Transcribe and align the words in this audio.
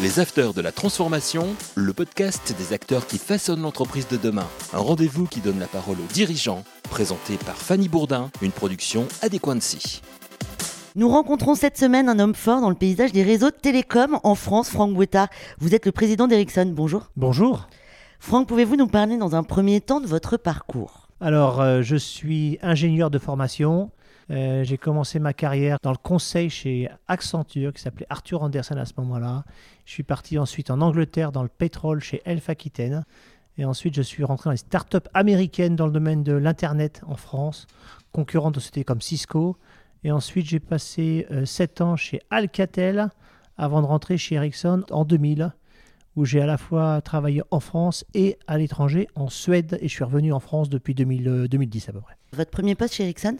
Les 0.00 0.20
Afters 0.20 0.54
de 0.54 0.60
la 0.60 0.70
Transformation, 0.70 1.56
le 1.74 1.92
podcast 1.92 2.54
des 2.56 2.72
acteurs 2.72 3.08
qui 3.08 3.18
façonnent 3.18 3.62
l'entreprise 3.62 4.06
de 4.06 4.16
demain. 4.16 4.46
Un 4.72 4.78
rendez-vous 4.78 5.26
qui 5.26 5.40
donne 5.40 5.58
la 5.58 5.66
parole 5.66 5.96
aux 5.96 6.12
dirigeants, 6.12 6.62
présenté 6.84 7.36
par 7.36 7.56
Fanny 7.56 7.88
Bourdin, 7.88 8.30
une 8.40 8.52
production 8.52 9.08
Adéquancy. 9.22 10.00
Nous 10.94 11.08
rencontrons 11.08 11.56
cette 11.56 11.76
semaine 11.76 12.08
un 12.08 12.20
homme 12.20 12.36
fort 12.36 12.60
dans 12.60 12.68
le 12.68 12.76
paysage 12.76 13.10
des 13.10 13.24
réseaux 13.24 13.50
de 13.50 13.56
télécom 13.56 14.20
en 14.22 14.36
France, 14.36 14.70
Franck 14.70 14.94
Bouettard. 14.94 15.30
Vous 15.58 15.74
êtes 15.74 15.84
le 15.84 15.90
président 15.90 16.28
d'Ericsson, 16.28 16.72
bonjour. 16.72 17.10
Bonjour. 17.16 17.66
Franck, 18.20 18.46
pouvez-vous 18.46 18.76
nous 18.76 18.86
parler 18.86 19.16
dans 19.16 19.34
un 19.34 19.42
premier 19.42 19.80
temps 19.80 20.00
de 20.00 20.06
votre 20.06 20.36
parcours? 20.36 21.08
Alors, 21.20 21.60
euh, 21.60 21.82
je 21.82 21.96
suis 21.96 22.60
ingénieur 22.62 23.10
de 23.10 23.18
formation. 23.18 23.90
Euh, 24.30 24.62
j'ai 24.62 24.76
commencé 24.76 25.18
ma 25.18 25.32
carrière 25.32 25.78
dans 25.82 25.90
le 25.90 25.96
conseil 25.96 26.50
chez 26.50 26.88
Accenture, 27.06 27.72
qui 27.72 27.82
s'appelait 27.82 28.06
Arthur 28.10 28.42
Andersen 28.42 28.78
à 28.78 28.84
ce 28.84 28.92
moment-là. 28.98 29.44
Je 29.86 29.92
suis 29.92 30.02
parti 30.02 30.38
ensuite 30.38 30.70
en 30.70 30.80
Angleterre 30.80 31.32
dans 31.32 31.42
le 31.42 31.48
pétrole 31.48 32.00
chez 32.00 32.20
Elf 32.24 32.50
Aquitaine. 32.50 33.04
Et 33.56 33.64
ensuite, 33.64 33.94
je 33.94 34.02
suis 34.02 34.22
rentré 34.24 34.48
dans 34.48 34.52
les 34.52 34.58
startups 34.58 35.08
américaines 35.14 35.76
dans 35.76 35.86
le 35.86 35.92
domaine 35.92 36.22
de 36.22 36.32
l'Internet 36.32 37.02
en 37.06 37.16
France, 37.16 37.66
concurrentes 38.12 38.54
de 38.54 38.60
sociétés 38.60 38.84
comme 38.84 39.00
Cisco. 39.00 39.56
Et 40.04 40.12
ensuite, 40.12 40.46
j'ai 40.46 40.60
passé 40.60 41.26
euh, 41.30 41.44
7 41.44 41.80
ans 41.80 41.96
chez 41.96 42.20
Alcatel 42.30 43.08
avant 43.56 43.82
de 43.82 43.86
rentrer 43.86 44.16
chez 44.16 44.36
Ericsson 44.36 44.84
en 44.90 45.04
2000, 45.04 45.52
où 46.14 46.24
j'ai 46.24 46.40
à 46.40 46.46
la 46.46 46.56
fois 46.56 47.00
travaillé 47.00 47.42
en 47.50 47.58
France 47.58 48.04
et 48.14 48.38
à 48.46 48.58
l'étranger, 48.58 49.08
en 49.16 49.28
Suède. 49.28 49.78
Et 49.80 49.88
je 49.88 49.92
suis 49.92 50.04
revenu 50.04 50.32
en 50.32 50.38
France 50.38 50.68
depuis 50.68 50.94
2000, 50.94 51.28
euh, 51.28 51.48
2010 51.48 51.88
à 51.88 51.92
peu 51.92 52.00
près. 52.00 52.14
Votre 52.34 52.50
premier 52.50 52.76
poste 52.76 52.94
chez 52.94 53.04
Ericsson? 53.04 53.38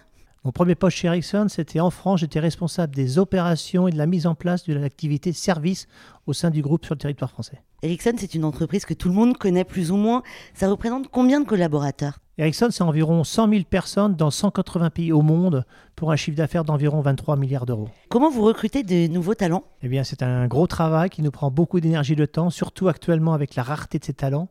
Mon 0.49 0.53
premier 0.53 0.77
poste 0.77 0.97
chez 0.97 1.09
Ericsson, 1.09 1.45
c'était 1.51 1.79
en 1.79 1.91
France. 1.91 2.21
J'étais 2.21 2.41
responsable 2.41 2.95
des 2.95 3.19
opérations 3.19 3.87
et 3.87 3.91
de 3.91 3.99
la 3.99 4.07
mise 4.07 4.27
en 4.27 4.35
place 4.35 4.65
de 4.65 4.73
l'activité 4.73 5.35
service 5.35 5.89
au 6.27 6.33
sein 6.33 6.49
du 6.49 6.63
groupe 6.63 6.87
sur 6.87 6.95
le 6.95 6.99
territoire 6.99 7.31
français. 7.31 7.61
Ericsson, 7.83 8.13
c'est 8.17 8.35
une 8.35 8.47
entreprise 8.47 8.87
que 8.87 8.95
tout 8.95 9.11
le 9.11 9.15
monde 9.15 9.37
connaît 9.37 9.65
plus 9.65 9.91
ou 9.91 9.97
moins. 9.97 10.23
Ça 10.55 10.71
représente 10.71 11.09
combien 11.09 11.41
de 11.41 11.45
collaborateurs? 11.45 12.21
Ericsson, 12.39 12.69
c'est 12.71 12.83
environ 12.83 13.25
100 13.25 13.51
000 13.51 13.65
personnes 13.69 14.17
dans 14.17 14.31
180 14.31 14.89
pays 14.89 15.13
au 15.13 15.21
monde 15.21 15.67
pour 15.97 16.13
un 16.13 16.17
chiffre 16.17 16.39
d'affaires 16.39 16.65
d'environ 16.65 17.03
23 17.03 17.37
milliards 17.37 17.67
d'euros. 17.67 17.91
Comment 18.09 18.31
vous 18.31 18.43
recrutez 18.43 18.83
de 18.83 19.07
nouveaux 19.13 19.35
talents? 19.35 19.65
Eh 19.83 19.89
bien, 19.89 20.03
c'est 20.03 20.23
un 20.23 20.47
gros 20.47 20.67
travail 20.67 21.11
qui 21.11 21.21
nous 21.21 21.31
prend 21.31 21.51
beaucoup 21.51 21.79
d'énergie 21.79 22.15
et 22.15 22.17
de 22.17 22.25
temps, 22.25 22.49
surtout 22.49 22.89
actuellement 22.89 23.35
avec 23.35 23.55
la 23.55 23.63
rareté 23.63 23.99
de 23.99 24.05
ces 24.07 24.15
talents. 24.15 24.49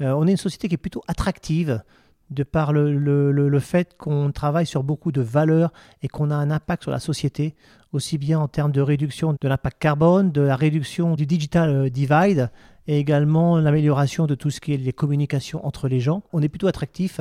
Euh, 0.00 0.12
on 0.12 0.28
est 0.28 0.30
une 0.30 0.36
société 0.36 0.68
qui 0.68 0.74
est 0.74 0.78
plutôt 0.78 1.02
attractive 1.08 1.82
de 2.30 2.42
par 2.44 2.72
le, 2.72 2.96
le- 2.96 3.32
le- 3.32 3.48
le 3.48 3.58
fait 3.60 3.96
qu'on 3.96 4.30
travaille 4.32 4.66
sur 4.66 4.82
beaucoup 4.84 5.10
de 5.12 5.20
valeurs 5.20 5.72
et 6.02 6.08
qu'on 6.08 6.30
a 6.30 6.34
un 6.36 6.50
impact 6.50 6.82
sur 6.84 6.92
la 6.92 7.00
société, 7.00 7.54
aussi 7.92 8.18
bien 8.18 8.38
en 8.38 8.46
termes 8.48 8.70
de 8.72 8.80
réduction 8.80 9.36
de 9.40 9.48
l'impact 9.48 9.78
carbone, 9.80 10.30
de 10.30 10.40
la 10.42 10.54
réduction 10.56 11.14
du 11.16 11.26
digital 11.26 11.70
euh, 11.70 11.88
divide 11.90 12.50
et 12.86 12.98
également 12.98 13.58
l'amélioration 13.58 14.26
de 14.26 14.34
tout 14.34 14.50
ce 14.50 14.60
qui 14.60 14.72
est 14.74 14.76
les 14.76 14.92
communications 14.92 15.64
entre 15.66 15.88
les 15.88 15.98
gens. 16.00 16.22
On 16.32 16.40
est 16.42 16.48
plutôt 16.48 16.68
attractif 16.68 17.20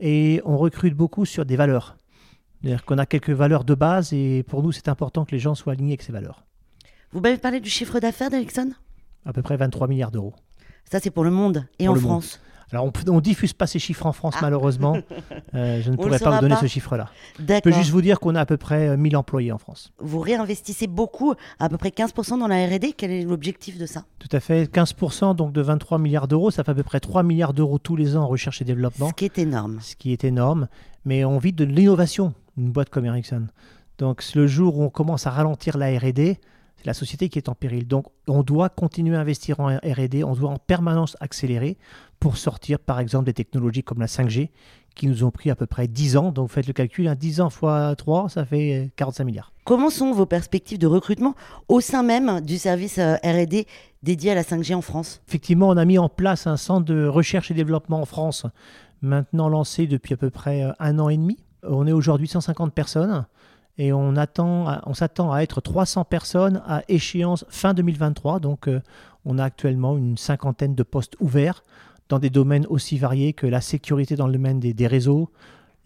et 0.00 0.40
on 0.44 0.56
recrute 0.58 0.94
beaucoup 0.94 1.24
sur 1.24 1.44
des 1.46 1.56
valeurs. 1.56 1.96
C'est-à-dire 2.60 2.84
qu'on 2.84 2.98
a 2.98 3.06
quelques 3.06 3.30
valeurs 3.30 3.64
de 3.64 3.74
base 3.74 4.12
et 4.12 4.42
pour 4.46 4.62
nous 4.62 4.70
c'est 4.72 4.88
important 4.88 5.24
que 5.24 5.32
les 5.32 5.38
gens 5.38 5.54
soient 5.54 5.72
alignés 5.72 5.92
avec 5.92 6.02
ces 6.02 6.12
valeurs. 6.12 6.44
Vous 7.10 7.20
m'avez 7.20 7.38
parlé 7.38 7.60
du 7.60 7.68
chiffre 7.70 7.98
d'affaires 8.00 8.30
d'Ericsson? 8.30 8.70
À 9.26 9.32
peu 9.32 9.42
près 9.42 9.56
23 9.56 9.88
milliards 9.88 10.10
d'euros. 10.10 10.34
Ça, 10.90 10.98
c'est 11.00 11.10
pour 11.10 11.24
le 11.24 11.30
monde 11.30 11.64
et 11.78 11.86
Pour 11.86 11.96
en 11.96 12.00
monde. 12.00 12.22
Alors 12.72 12.90
on 13.08 13.14
ne 13.16 13.20
diffuse 13.20 13.52
pas 13.52 13.66
ces 13.66 13.78
chiffres 13.78 14.06
en 14.06 14.12
France 14.12 14.34
Ah. 14.38 14.42
malheureusement. 14.42 14.96
Euh, 15.54 15.82
je 15.82 15.90
ne 15.90 15.94
On 15.94 15.98
pourrais 15.98 16.18
pas 16.18 16.30
vous 16.36 16.40
donner 16.40 16.54
pas. 16.54 16.60
ce 16.62 16.66
chiffre-là. 16.66 17.10
Je 17.38 17.60
peux 17.60 17.72
juste 17.72 17.90
vous 17.90 18.00
dire 18.00 18.18
qu'on 18.20 18.34
a 18.36 18.40
à 18.40 18.46
peu 18.46 18.56
près 18.56 18.88
euh, 18.88 18.96
1000 18.96 19.18
employés 19.18 19.52
en 19.52 19.58
France. 19.58 19.92
Vous 19.98 20.18
réinvestissez 20.20 20.86
beaucoup, 20.86 21.34
à 21.58 21.68
peu 21.68 21.76
près 21.76 21.90
15% 21.90 22.38
dans 22.38 22.46
la 22.46 22.66
R&D. 22.66 22.94
Quel 22.96 23.10
est 23.10 23.22
l'objectif 23.24 23.76
de 23.76 23.84
ça? 23.84 24.04
Tout 24.18 24.28
à 24.32 24.40
fait, 24.40 24.64
15% 24.64 25.36
donc 25.36 25.52
de 25.52 25.60
23 25.60 25.98
milliards 25.98 26.28
d'euros, 26.28 26.50
ça 26.50 26.64
fait 26.64 26.70
à 26.70 26.74
peu 26.74 26.82
près 26.82 27.00
3 27.00 27.22
milliards 27.22 27.52
d'euros 27.52 27.76
tous 27.78 27.96
les 27.96 28.16
ans 28.16 28.22
en 28.22 28.28
recherche 28.28 28.62
et 28.62 28.64
développement, 28.64 29.08
Ce 29.08 29.12
qui 29.12 29.26
est 29.26 29.36
énorme. 29.38 29.78
ce 29.82 29.94
qui 29.94 30.12
est 30.12 30.24
énorme. 30.24 30.68
Mais 31.04 31.26
on 31.26 31.36
vit 31.36 31.52
de 31.52 31.64
l'innovation, 31.64 32.32
une 32.56 32.70
boîte 32.70 32.88
comme 32.88 33.04
Ericsson. 33.04 33.46
Donc 33.98 34.24
le 34.34 34.46
jour 34.46 34.78
où 34.78 34.84
on 34.84 34.90
commence 34.90 35.26
à 35.26 35.30
ralentir 35.30 35.76
la 35.76 35.88
R&D, 35.98 36.38
la 36.86 36.94
société 36.94 37.28
qui 37.28 37.38
est 37.38 37.48
en 37.48 37.54
péril. 37.54 37.86
Donc 37.86 38.06
on 38.26 38.42
doit 38.42 38.68
continuer 38.68 39.16
à 39.16 39.20
investir 39.20 39.60
en 39.60 39.68
R&D, 39.76 40.24
on 40.24 40.34
doit 40.34 40.50
en 40.50 40.58
permanence 40.58 41.16
accélérer 41.20 41.78
pour 42.20 42.36
sortir 42.36 42.78
par 42.78 43.00
exemple 43.00 43.26
des 43.26 43.34
technologies 43.34 43.82
comme 43.82 44.00
la 44.00 44.06
5G 44.06 44.50
qui 44.94 45.06
nous 45.06 45.24
ont 45.24 45.30
pris 45.30 45.50
à 45.50 45.54
peu 45.54 45.66
près 45.66 45.88
10 45.88 46.16
ans. 46.16 46.32
Donc 46.32 46.50
faites 46.50 46.66
le 46.66 46.72
calcul, 46.72 47.08
hein, 47.08 47.14
10 47.14 47.40
ans 47.40 47.48
x 47.48 47.96
3, 47.96 48.28
ça 48.28 48.44
fait 48.44 48.86
euh, 48.86 48.88
45 48.96 49.24
milliards. 49.24 49.52
Comment 49.64 49.90
sont 49.90 50.12
vos 50.12 50.26
perspectives 50.26 50.78
de 50.78 50.86
recrutement 50.86 51.34
au 51.68 51.80
sein 51.80 52.02
même 52.02 52.40
du 52.40 52.58
service 52.58 52.98
euh, 52.98 53.14
R&D 53.24 53.66
dédié 54.02 54.32
à 54.32 54.34
la 54.34 54.42
5G 54.42 54.74
en 54.74 54.82
France? 54.82 55.22
Effectivement, 55.28 55.68
on 55.68 55.76
a 55.76 55.84
mis 55.84 55.98
en 55.98 56.08
place 56.08 56.46
un 56.46 56.56
centre 56.56 56.84
de 56.84 57.06
recherche 57.06 57.50
et 57.50 57.54
développement 57.54 58.00
en 58.00 58.06
France, 58.06 58.46
maintenant 59.00 59.48
lancé 59.48 59.86
depuis 59.86 60.14
à 60.14 60.16
peu 60.16 60.30
près 60.30 60.64
euh, 60.64 60.72
un 60.78 60.98
an 60.98 61.08
et 61.08 61.16
demi. 61.16 61.38
On 61.62 61.86
est 61.86 61.92
aujourd'hui 61.92 62.28
150 62.28 62.74
personnes 62.74 63.24
et 63.78 63.92
on, 63.92 64.14
s'attend 64.94 65.32
à 65.32 65.40
être 65.40 65.60
300 65.60 66.04
personnes 66.04 66.62
à 66.66 66.82
échéance 66.88 67.44
fin 67.48 67.74
2023. 67.74 68.40
Donc 68.40 68.68
euh, 68.68 68.80
on 69.24 69.38
a 69.38 69.44
actuellement 69.44 69.96
une 69.96 70.18
cinquantaine 70.18 70.74
de 70.74 70.82
postes 70.82 71.16
ouverts 71.20 71.62
dans 72.08 72.18
des 72.18 72.30
domaines 72.30 72.66
aussi 72.68 72.98
variés 72.98 73.32
que 73.32 73.46
la 73.46 73.60
sécurité 73.60 74.16
dans 74.16 74.26
le 74.26 74.34
domaine 74.34 74.60
des, 74.60 74.86
réseaux, 74.86 75.30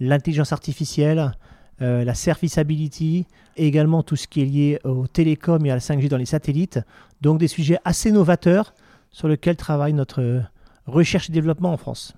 l'intelligence 0.00 0.52
artificielle, 0.52 1.32
euh, 1.80 2.04
la 2.04 2.14
serviceability 2.14 3.26
et 3.56 3.66
également 3.66 4.02
tout 4.02 4.16
ce 4.16 4.26
qui 4.26 4.42
est 4.42 4.46
lié 4.46 4.78
au 4.82 5.06
télécom 5.06 5.64
et 5.64 5.70
à 5.70 5.74
la 5.74 5.80
5G 5.80 6.08
dans 6.08 6.16
les 6.16 6.26
satellites. 6.26 6.80
Donc 7.20 7.38
des 7.38 7.48
sujets 7.48 7.78
assez 7.84 8.10
novateurs 8.10 8.74
sur 9.12 9.28
lesquels 9.28 9.56
travaille 9.56 9.92
notre 9.92 10.42
recherche 10.86 11.30
et 11.30 11.32
développement 11.32 11.72
en 11.72 11.76
France. 11.76 12.14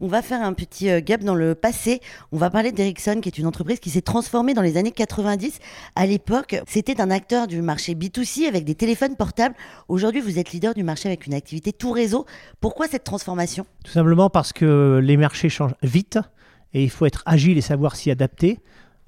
On 0.00 0.06
va 0.06 0.22
faire 0.22 0.42
un 0.42 0.52
petit 0.52 0.90
euh, 0.90 1.00
gap 1.00 1.22
dans 1.22 1.34
le 1.34 1.54
passé. 1.54 2.00
On 2.32 2.36
va 2.36 2.50
parler 2.50 2.72
d'Ericsson, 2.72 3.20
qui 3.20 3.28
est 3.28 3.38
une 3.38 3.46
entreprise 3.46 3.80
qui 3.80 3.90
s'est 3.90 4.02
transformée 4.02 4.54
dans 4.54 4.62
les 4.62 4.76
années 4.76 4.90
90. 4.90 5.58
À 5.94 6.06
l'époque, 6.06 6.56
c'était 6.66 7.00
un 7.00 7.10
acteur 7.10 7.46
du 7.46 7.62
marché 7.62 7.94
B2C 7.94 8.46
avec 8.46 8.64
des 8.64 8.74
téléphones 8.74 9.16
portables. 9.16 9.54
Aujourd'hui, 9.88 10.20
vous 10.20 10.38
êtes 10.38 10.52
leader 10.52 10.74
du 10.74 10.82
marché 10.82 11.08
avec 11.08 11.26
une 11.26 11.34
activité 11.34 11.72
tout 11.72 11.92
réseau. 11.92 12.26
Pourquoi 12.60 12.88
cette 12.88 13.04
transformation? 13.04 13.66
Tout 13.84 13.92
simplement 13.92 14.30
parce 14.30 14.52
que 14.52 15.00
les 15.02 15.16
marchés 15.16 15.48
changent 15.48 15.74
vite 15.82 16.18
et 16.74 16.82
il 16.82 16.90
faut 16.90 17.06
être 17.06 17.22
agile 17.26 17.58
et 17.58 17.62
savoir 17.62 17.96
s'y 17.96 18.10
adapter. 18.10 18.60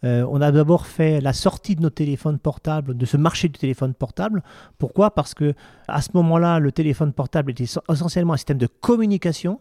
Euh, 0.04 0.26
on 0.30 0.40
a 0.40 0.52
d'abord 0.52 0.86
fait 0.86 1.20
la 1.20 1.32
sortie 1.32 1.76
de 1.76 1.82
nos 1.82 1.90
téléphones 1.90 2.38
portables, 2.38 2.96
de 2.96 3.06
ce 3.06 3.16
marché 3.16 3.48
du 3.48 3.58
téléphone 3.58 3.94
portable. 3.94 4.42
Pourquoi? 4.78 5.12
Parce 5.14 5.34
que 5.34 5.54
à 5.88 6.02
ce 6.02 6.10
moment-là, 6.14 6.58
le 6.58 6.72
téléphone 6.72 7.12
portable 7.12 7.52
était 7.52 7.64
essentiellement 7.88 8.34
un 8.34 8.36
système 8.36 8.58
de 8.58 8.66
communication. 8.66 9.60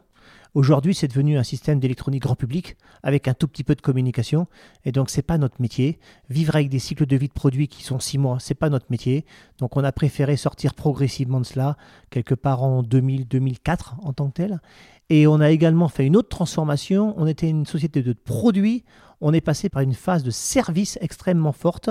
Aujourd'hui, 0.55 0.93
c'est 0.93 1.07
devenu 1.07 1.39
un 1.39 1.43
système 1.43 1.79
d'électronique 1.79 2.21
grand 2.21 2.35
public 2.35 2.77
avec 3.01 3.27
un 3.27 3.33
tout 3.33 3.47
petit 3.47 3.63
peu 3.63 3.73
de 3.73 3.81
communication. 3.81 4.45
Et 4.85 4.91
donc, 4.91 5.09
c'est 5.09 5.23
pas 5.23 5.39
notre 5.39 5.59
métier. 5.59 5.97
Vivre 6.29 6.55
avec 6.55 6.69
des 6.69 6.77
cycles 6.77 7.07
de 7.07 7.15
vie 7.15 7.27
de 7.27 7.33
produits 7.33 7.67
qui 7.67 7.83
sont 7.83 7.99
six 7.99 8.19
mois, 8.19 8.37
c'est 8.39 8.53
pas 8.53 8.69
notre 8.69 8.85
métier. 8.91 9.25
Donc, 9.57 9.75
on 9.77 9.83
a 9.83 9.91
préféré 9.91 10.37
sortir 10.37 10.75
progressivement 10.75 11.39
de 11.39 11.45
cela, 11.45 11.75
quelque 12.11 12.35
part 12.35 12.61
en 12.61 12.83
2000-2004 12.83 13.95
en 14.03 14.13
tant 14.13 14.27
que 14.27 14.33
tel. 14.33 14.61
Et 15.09 15.25
on 15.25 15.39
a 15.39 15.49
également 15.49 15.87
fait 15.87 16.05
une 16.05 16.15
autre 16.15 16.29
transformation. 16.29 17.15
On 17.17 17.25
était 17.25 17.49
une 17.49 17.65
société 17.65 18.03
de 18.03 18.13
produits. 18.13 18.83
On 19.21 19.33
est 19.33 19.41
passé 19.41 19.69
par 19.69 19.81
une 19.81 19.95
phase 19.95 20.21
de 20.21 20.31
service 20.31 20.99
extrêmement 21.01 21.51
forte 21.51 21.89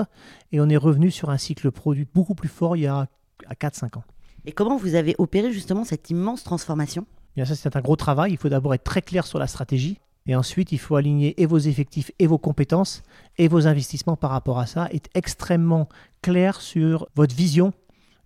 et 0.53 0.61
on 0.61 0.69
est 0.69 0.77
revenu 0.77 1.11
sur 1.11 1.31
un 1.31 1.37
cycle 1.37 1.69
produit 1.71 2.07
beaucoup 2.13 2.35
plus 2.35 2.47
fort 2.47 2.77
il 2.77 2.83
y 2.83 2.87
a 2.87 3.07
à 3.47 3.53
4-5 3.55 3.97
ans. 3.97 4.03
Et 4.45 4.53
comment 4.53 4.77
vous 4.77 4.95
avez 4.95 5.15
opéré 5.17 5.51
justement 5.51 5.83
cette 5.83 6.09
immense 6.09 6.43
transformation? 6.43 7.05
Bien 7.35 7.45
ça, 7.45 7.55
c'est 7.55 7.75
un 7.75 7.81
gros 7.81 7.95
travail. 7.95 8.31
Il 8.31 8.37
faut 8.37 8.49
d'abord 8.49 8.73
être 8.73 8.83
très 8.83 9.01
clair 9.01 9.25
sur 9.25 9.39
la 9.39 9.47
stratégie. 9.47 9.99
Et 10.25 10.35
ensuite, 10.35 10.71
il 10.71 10.77
faut 10.77 10.95
aligner 10.95 11.41
et 11.41 11.45
vos 11.45 11.57
effectifs 11.57 12.11
et 12.17 12.27
vos 12.27 12.37
compétences 12.37 13.03
et 13.37 13.47
vos 13.47 13.67
investissements 13.67 14.15
par 14.15 14.29
rapport 14.31 14.59
à 14.59 14.65
ça. 14.65 14.87
Être 14.93 15.09
extrêmement 15.15 15.89
clair 16.21 16.61
sur 16.61 17.07
votre 17.15 17.35
vision 17.35 17.73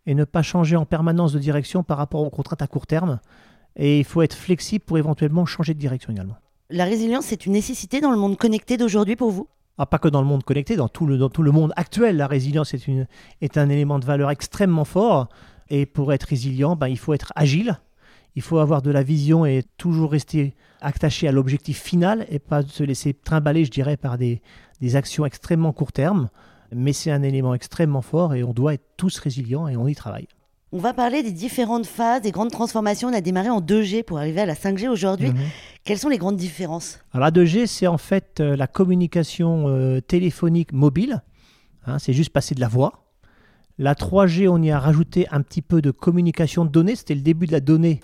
et 0.05 0.13
ne 0.13 0.23
pas 0.23 0.43
changer 0.43 0.75
en 0.75 0.85
permanence 0.85 1.33
de 1.33 1.39
direction 1.39 1.83
par 1.83 1.97
rapport 1.97 2.21
aux 2.21 2.29
contraintes 2.29 2.61
à 2.61 2.67
court 2.67 2.85
terme. 2.85 3.19
Et 3.75 3.99
il 3.99 4.05
faut 4.05 4.21
être 4.21 4.35
flexible 4.35 4.85
pour 4.85 4.97
éventuellement 4.97 5.45
changer 5.45 5.73
de 5.73 5.79
direction 5.79 6.11
également. 6.11 6.37
La 6.69 6.85
résilience, 6.85 7.25
c'est 7.25 7.45
une 7.45 7.53
nécessité 7.53 7.99
dans 7.99 8.11
le 8.11 8.17
monde 8.17 8.37
connecté 8.37 8.77
d'aujourd'hui 8.77 9.15
pour 9.15 9.31
vous? 9.31 9.47
Ah, 9.77 9.85
pas 9.85 9.99
que 9.99 10.07
dans 10.07 10.21
le 10.21 10.27
monde 10.27 10.43
connecté, 10.43 10.75
dans 10.75 10.89
tout 10.89 11.05
le, 11.05 11.17
dans 11.17 11.29
tout 11.29 11.43
le 11.43 11.51
monde 11.51 11.71
actuel, 11.75 12.17
la 12.17 12.27
résilience 12.27 12.73
est, 12.73 12.87
une, 12.87 13.07
est 13.41 13.57
un 13.57 13.69
élément 13.69 13.99
de 13.99 14.05
valeur 14.05 14.31
extrêmement 14.31 14.85
fort. 14.85 15.29
Et 15.69 15.85
pour 15.85 16.13
être 16.13 16.23
résilient, 16.23 16.75
ben, 16.75 16.87
il 16.87 16.97
faut 16.97 17.13
être 17.13 17.31
agile, 17.35 17.79
il 18.37 18.43
faut 18.43 18.59
avoir 18.59 18.83
de 18.83 18.91
la 18.91 19.01
vision 19.01 19.47
et 19.47 19.63
toujours 19.77 20.11
rester 20.11 20.53
attaché 20.79 21.27
à 21.27 21.31
l'objectif 21.31 21.81
final 21.81 22.27
et 22.29 22.37
pas 22.37 22.61
se 22.61 22.83
laisser 22.83 23.15
trimballer, 23.15 23.65
je 23.65 23.71
dirais, 23.71 23.97
par 23.97 24.19
des, 24.19 24.43
des 24.79 24.95
actions 24.95 25.25
extrêmement 25.25 25.73
court 25.73 25.91
terme. 25.91 26.29
Mais 26.71 26.93
c'est 26.93 27.09
un 27.09 27.23
élément 27.23 27.55
extrêmement 27.55 28.03
fort 28.03 28.35
et 28.35 28.43
on 28.43 28.53
doit 28.53 28.75
être 28.75 28.85
tous 28.95 29.17
résilients 29.17 29.67
et 29.67 29.75
on 29.75 29.87
y 29.87 29.95
travaille. 29.95 30.27
On 30.71 30.77
va 30.77 30.93
parler 30.93 31.23
des 31.23 31.31
différentes 31.31 31.87
phases, 31.87 32.21
des 32.21 32.29
grandes 32.29 32.51
transformations. 32.51 33.09
On 33.09 33.13
a 33.13 33.21
démarré 33.21 33.49
en 33.49 33.59
2G 33.59 34.03
pour 34.03 34.19
arriver 34.19 34.41
à 34.41 34.45
la 34.45 34.53
5G 34.53 34.87
aujourd'hui. 34.87 35.29
Mhm. 35.29 35.37
Quelles 35.83 35.97
sont 35.97 36.09
les 36.09 36.19
grandes 36.19 36.37
différences? 36.37 36.99
Alors 37.13 37.25
la 37.25 37.31
2G, 37.31 37.65
c'est 37.65 37.87
en 37.87 37.97
fait 37.97 38.39
euh, 38.39 38.55
la 38.55 38.67
communication 38.67 39.67
euh, 39.67 39.99
téléphonique 39.99 40.73
mobile. 40.73 41.23
Hein, 41.87 41.97
c'est 41.97 42.13
juste 42.13 42.29
passer 42.29 42.53
de 42.53 42.59
la 42.59 42.67
voix. 42.67 43.07
La 43.79 43.95
3G, 43.95 44.47
on 44.47 44.61
y 44.61 44.69
a 44.69 44.79
rajouté 44.79 45.27
un 45.31 45.41
petit 45.41 45.63
peu 45.63 45.81
de 45.81 45.89
communication 45.89 46.65
de 46.65 46.69
données. 46.69 46.95
C'était 46.95 47.15
le 47.15 47.21
début 47.21 47.47
de 47.47 47.51
la 47.51 47.61
donnée. 47.61 47.99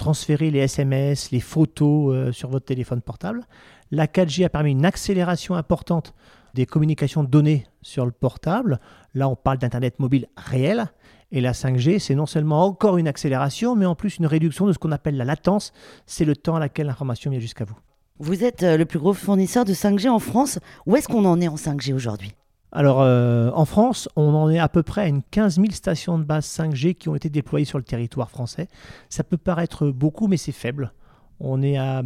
Transférer 0.00 0.50
les 0.50 0.60
SMS, 0.60 1.30
les 1.30 1.40
photos 1.40 2.14
euh, 2.14 2.32
sur 2.32 2.48
votre 2.48 2.64
téléphone 2.64 3.02
portable. 3.02 3.44
La 3.90 4.06
4G 4.06 4.46
a 4.46 4.48
permis 4.48 4.70
une 4.70 4.86
accélération 4.86 5.56
importante 5.56 6.14
des 6.54 6.64
communications 6.64 7.22
données 7.22 7.66
sur 7.82 8.06
le 8.06 8.10
portable. 8.10 8.80
Là, 9.12 9.28
on 9.28 9.36
parle 9.36 9.58
d'Internet 9.58 9.98
mobile 9.98 10.26
réel. 10.38 10.86
Et 11.32 11.42
la 11.42 11.52
5G, 11.52 11.98
c'est 11.98 12.14
non 12.14 12.24
seulement 12.24 12.64
encore 12.64 12.96
une 12.96 13.08
accélération, 13.08 13.76
mais 13.76 13.84
en 13.84 13.94
plus 13.94 14.16
une 14.16 14.24
réduction 14.24 14.66
de 14.66 14.72
ce 14.72 14.78
qu'on 14.78 14.90
appelle 14.90 15.18
la 15.18 15.26
latence. 15.26 15.74
C'est 16.06 16.24
le 16.24 16.34
temps 16.34 16.56
à 16.56 16.60
laquelle 16.60 16.86
l'information 16.86 17.30
vient 17.30 17.38
jusqu'à 17.38 17.66
vous. 17.66 17.76
Vous 18.18 18.42
êtes 18.42 18.62
euh, 18.62 18.78
le 18.78 18.86
plus 18.86 19.00
gros 19.00 19.12
fournisseur 19.12 19.66
de 19.66 19.74
5G 19.74 20.08
en 20.08 20.18
France. 20.18 20.60
Où 20.86 20.96
est-ce 20.96 21.08
qu'on 21.08 21.26
en 21.26 21.42
est 21.42 21.48
en 21.48 21.56
5G 21.56 21.92
aujourd'hui? 21.92 22.32
Alors, 22.72 23.02
euh, 23.02 23.50
en 23.52 23.64
France, 23.64 24.08
on 24.14 24.32
en 24.34 24.48
est 24.48 24.58
à 24.58 24.68
peu 24.68 24.82
près 24.82 25.02
à 25.02 25.08
une 25.08 25.22
15 25.22 25.56
000 25.56 25.70
stations 25.72 26.18
de 26.18 26.24
base 26.24 26.46
5G 26.46 26.94
qui 26.94 27.08
ont 27.08 27.16
été 27.16 27.28
déployées 27.28 27.64
sur 27.64 27.78
le 27.78 27.84
territoire 27.84 28.30
français. 28.30 28.68
Ça 29.08 29.24
peut 29.24 29.36
paraître 29.36 29.88
beaucoup, 29.88 30.28
mais 30.28 30.36
c'est 30.36 30.52
faible. 30.52 30.92
On 31.40 31.62
est 31.62 31.78
à 31.78 32.02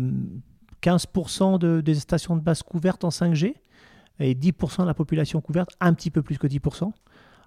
15% 0.82 1.58
de, 1.58 1.80
des 1.80 1.94
stations 1.96 2.36
de 2.36 2.40
base 2.40 2.62
couvertes 2.62 3.04
en 3.04 3.10
5G 3.10 3.54
et 4.20 4.34
10% 4.34 4.82
de 4.82 4.86
la 4.86 4.94
population 4.94 5.40
couverte, 5.40 5.70
un 5.80 5.92
petit 5.92 6.10
peu 6.10 6.22
plus 6.22 6.38
que 6.38 6.46
10%. 6.46 6.92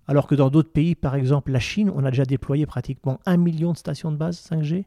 Alors 0.09 0.27
que 0.27 0.35
dans 0.35 0.49
d'autres 0.49 0.71
pays, 0.71 0.95
par 0.95 1.15
exemple 1.15 1.51
la 1.51 1.59
Chine, 1.59 1.91
on 1.93 2.05
a 2.05 2.11
déjà 2.11 2.23
déployé 2.23 2.65
pratiquement 2.65 3.19
1 3.25 3.37
million 3.37 3.73
de 3.73 3.77
stations 3.77 4.11
de 4.11 4.17
base 4.17 4.37
5G. 4.37 4.85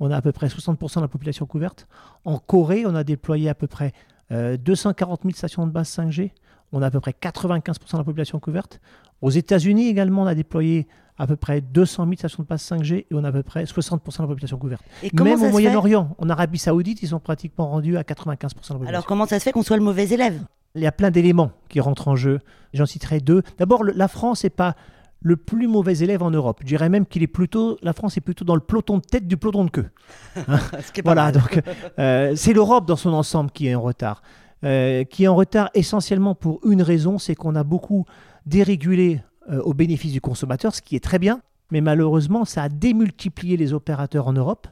On 0.00 0.10
a 0.10 0.16
à 0.16 0.22
peu 0.22 0.32
près 0.32 0.46
60% 0.46 0.96
de 0.96 1.00
la 1.00 1.08
population 1.08 1.46
couverte. 1.46 1.88
En 2.24 2.38
Corée, 2.38 2.84
on 2.86 2.94
a 2.94 3.04
déployé 3.04 3.48
à 3.48 3.54
peu 3.54 3.66
près 3.66 3.92
240 4.30 5.20
euh, 5.20 5.22
000 5.24 5.36
stations 5.36 5.66
de 5.66 5.72
base 5.72 5.88
5G 5.88 6.30
on 6.72 6.82
a 6.82 6.86
à 6.86 6.90
peu 6.90 7.00
près 7.00 7.14
95% 7.20 7.92
de 7.92 7.98
la 7.98 8.04
population 8.04 8.40
couverte. 8.40 8.80
Aux 9.20 9.30
États-Unis 9.30 9.88
également, 9.88 10.22
on 10.22 10.26
a 10.26 10.34
déployé 10.34 10.88
à 11.18 11.26
peu 11.26 11.36
près 11.36 11.60
200 11.60 12.04
000 12.04 12.14
stations 12.16 12.42
de 12.42 12.48
passe 12.48 12.68
5G 12.68 12.94
et 12.94 13.06
on 13.12 13.22
a 13.22 13.28
à 13.28 13.32
peu 13.32 13.42
près 13.42 13.64
60% 13.64 14.16
de 14.16 14.22
la 14.22 14.26
population 14.26 14.58
couverte. 14.58 14.82
Même 15.12 15.42
au 15.42 15.50
Moyen-Orient, 15.50 16.16
en 16.18 16.30
Arabie 16.30 16.58
Saoudite, 16.58 17.02
ils 17.02 17.08
sont 17.08 17.20
pratiquement 17.20 17.68
rendus 17.68 17.96
à 17.96 18.02
95% 18.02 18.06
de 18.08 18.14
la 18.14 18.48
population. 18.48 18.88
Alors 18.88 19.06
comment 19.06 19.26
ça 19.26 19.38
se 19.38 19.44
fait 19.44 19.52
qu'on 19.52 19.62
soit 19.62 19.76
le 19.76 19.82
mauvais 19.82 20.08
élève? 20.08 20.42
Il 20.74 20.82
y 20.82 20.86
a 20.86 20.92
plein 20.92 21.10
d'éléments 21.10 21.52
qui 21.68 21.80
rentrent 21.80 22.08
en 22.08 22.16
jeu. 22.16 22.40
J'en 22.72 22.86
citerai 22.86 23.20
deux. 23.20 23.42
D'abord, 23.58 23.84
la 23.84 24.08
France 24.08 24.44
n'est 24.44 24.50
pas 24.50 24.74
le 25.20 25.36
plus 25.36 25.68
mauvais 25.68 25.98
élève 25.98 26.22
en 26.22 26.30
Europe. 26.30 26.58
Je 26.62 26.66
dirais 26.66 26.88
même 26.88 27.06
qu'il 27.06 27.22
est 27.22 27.28
plutôt, 27.28 27.78
la 27.82 27.92
France 27.92 28.16
est 28.16 28.20
plutôt 28.20 28.44
dans 28.44 28.54
le 28.54 28.60
peloton 28.60 28.96
de 28.96 29.02
tête 29.02 29.28
du 29.28 29.36
peloton 29.36 29.64
de 29.64 29.70
queue. 29.70 29.90
voilà, 31.04 31.30
donc 31.30 31.60
euh, 31.98 32.32
c'est 32.34 32.52
l'Europe 32.52 32.86
dans 32.86 32.96
son 32.96 33.12
ensemble 33.12 33.50
qui 33.50 33.68
est 33.68 33.74
en 33.74 33.82
retard. 33.82 34.22
Euh, 34.64 35.02
qui 35.02 35.24
est 35.24 35.28
en 35.28 35.34
retard 35.34 35.70
essentiellement 35.74 36.36
pour 36.36 36.60
une 36.64 36.82
raison, 36.82 37.18
c'est 37.18 37.34
qu'on 37.34 37.56
a 37.56 37.64
beaucoup 37.64 38.04
dérégulé 38.46 39.20
euh, 39.50 39.60
au 39.62 39.74
bénéfice 39.74 40.12
du 40.12 40.20
consommateur, 40.20 40.72
ce 40.72 40.80
qui 40.80 40.94
est 40.94 41.02
très 41.02 41.18
bien, 41.18 41.40
mais 41.72 41.80
malheureusement, 41.80 42.44
ça 42.44 42.64
a 42.64 42.68
démultiplié 42.68 43.56
les 43.56 43.72
opérateurs 43.72 44.28
en 44.28 44.32
Europe. 44.32 44.68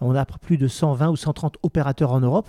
On 0.00 0.14
a 0.14 0.24
plus 0.24 0.56
de 0.56 0.68
120 0.68 1.10
ou 1.10 1.16
130 1.16 1.56
opérateurs 1.62 2.12
en 2.12 2.20
Europe 2.20 2.48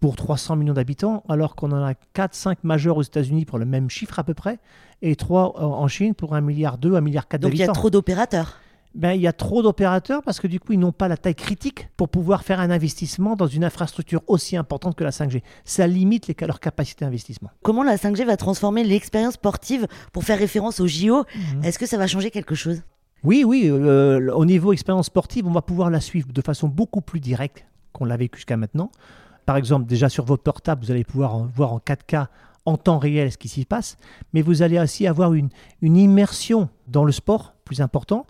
pour 0.00 0.14
300 0.14 0.56
millions 0.56 0.74
d'habitants, 0.74 1.24
alors 1.28 1.56
qu'on 1.56 1.72
en 1.72 1.82
a 1.82 1.94
4-5 2.14 2.56
majeurs 2.64 2.98
aux 2.98 3.02
États-Unis 3.02 3.46
pour 3.46 3.58
le 3.58 3.64
même 3.64 3.88
chiffre 3.88 4.18
à 4.18 4.24
peu 4.24 4.34
près, 4.34 4.58
et 5.00 5.16
3 5.16 5.58
en 5.58 5.88
Chine 5.88 6.14
pour 6.14 6.34
1,2 6.34 6.40
milliard, 6.42 6.76
1,4 6.76 7.00
milliard 7.00 7.24
d'habitants. 7.30 7.48
Donc 7.48 7.54
il 7.54 7.60
y 7.60 7.62
a 7.62 7.72
trop 7.72 7.88
d'opérateurs 7.88 8.58
ben, 8.96 9.12
il 9.12 9.20
y 9.20 9.26
a 9.26 9.32
trop 9.34 9.62
d'opérateurs 9.62 10.22
parce 10.22 10.40
que 10.40 10.46
du 10.46 10.58
coup, 10.58 10.72
ils 10.72 10.78
n'ont 10.78 10.90
pas 10.90 11.06
la 11.06 11.18
taille 11.18 11.34
critique 11.34 11.90
pour 11.98 12.08
pouvoir 12.08 12.42
faire 12.44 12.60
un 12.60 12.70
investissement 12.70 13.36
dans 13.36 13.46
une 13.46 13.62
infrastructure 13.62 14.22
aussi 14.26 14.56
importante 14.56 14.96
que 14.96 15.04
la 15.04 15.10
5G. 15.10 15.42
Ça 15.66 15.86
limite 15.86 16.26
les, 16.28 16.36
leur 16.46 16.60
capacité 16.60 17.04
d'investissement. 17.04 17.50
Comment 17.62 17.82
la 17.82 17.96
5G 17.96 18.24
va 18.24 18.38
transformer 18.38 18.84
l'expérience 18.84 19.34
sportive 19.34 19.86
pour 20.14 20.24
faire 20.24 20.38
référence 20.38 20.80
au 20.80 20.86
JO 20.86 21.18
mhm. 21.18 21.64
Est-ce 21.64 21.78
que 21.78 21.84
ça 21.84 21.98
va 21.98 22.06
changer 22.06 22.30
quelque 22.30 22.54
chose? 22.54 22.82
Oui, 23.22 23.44
oui. 23.44 23.68
Euh, 23.68 24.32
au 24.32 24.46
niveau 24.46 24.72
expérience 24.72 25.06
sportive, 25.06 25.46
on 25.46 25.52
va 25.52 25.62
pouvoir 25.62 25.90
la 25.90 26.00
suivre 26.00 26.32
de 26.32 26.40
façon 26.40 26.66
beaucoup 26.66 27.02
plus 27.02 27.20
directe 27.20 27.66
qu'on 27.92 28.06
l'a 28.06 28.16
vécu 28.16 28.38
jusqu'à 28.38 28.56
maintenant. 28.56 28.90
Par 29.44 29.58
exemple, 29.58 29.86
déjà 29.86 30.08
sur 30.08 30.24
votre 30.24 30.42
portable, 30.42 30.82
vous 30.82 30.90
allez 30.90 31.04
pouvoir 31.04 31.36
voir 31.54 31.74
en 31.74 31.78
4K 31.78 32.28
en 32.64 32.76
temps 32.78 32.98
réel 32.98 33.30
ce 33.30 33.36
qui 33.36 33.48
s'y 33.48 33.64
passe, 33.64 33.96
mais 34.32 34.42
vous 34.42 34.62
allez 34.62 34.78
aussi 34.78 35.06
avoir 35.06 35.34
une, 35.34 35.50
une 35.82 35.96
immersion 35.96 36.68
dans 36.88 37.04
le 37.04 37.12
sport 37.12 37.54
plus 37.64 37.80
important. 37.80 38.26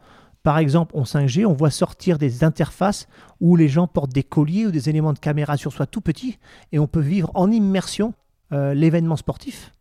Par 0.47 0.59
exemple, 0.59 0.97
en 0.97 1.03
5G, 1.03 1.45
on 1.45 1.55
voit 1.55 1.73
sortir 1.73 2.19
des 2.19 2.45
interfaces 2.45 3.09
où 3.41 3.57
les 3.57 3.67
gens 3.67 3.89
portent 3.89 4.13
des 4.13 4.23
colliers 4.23 4.67
ou 4.67 4.71
des 4.71 4.89
éléments 4.89 5.13
de 5.13 5.19
caméra 5.19 5.57
sur 5.57 5.73
soi 5.73 5.87
tout 5.87 6.01
petits 6.01 6.39
et 6.71 6.79
on 6.79 6.87
peut 6.87 7.01
vivre 7.01 7.33
en 7.35 7.51
immersion 7.51 8.15
euh, 8.53 8.73
l'événement 8.73 9.17
sportif. 9.17 9.73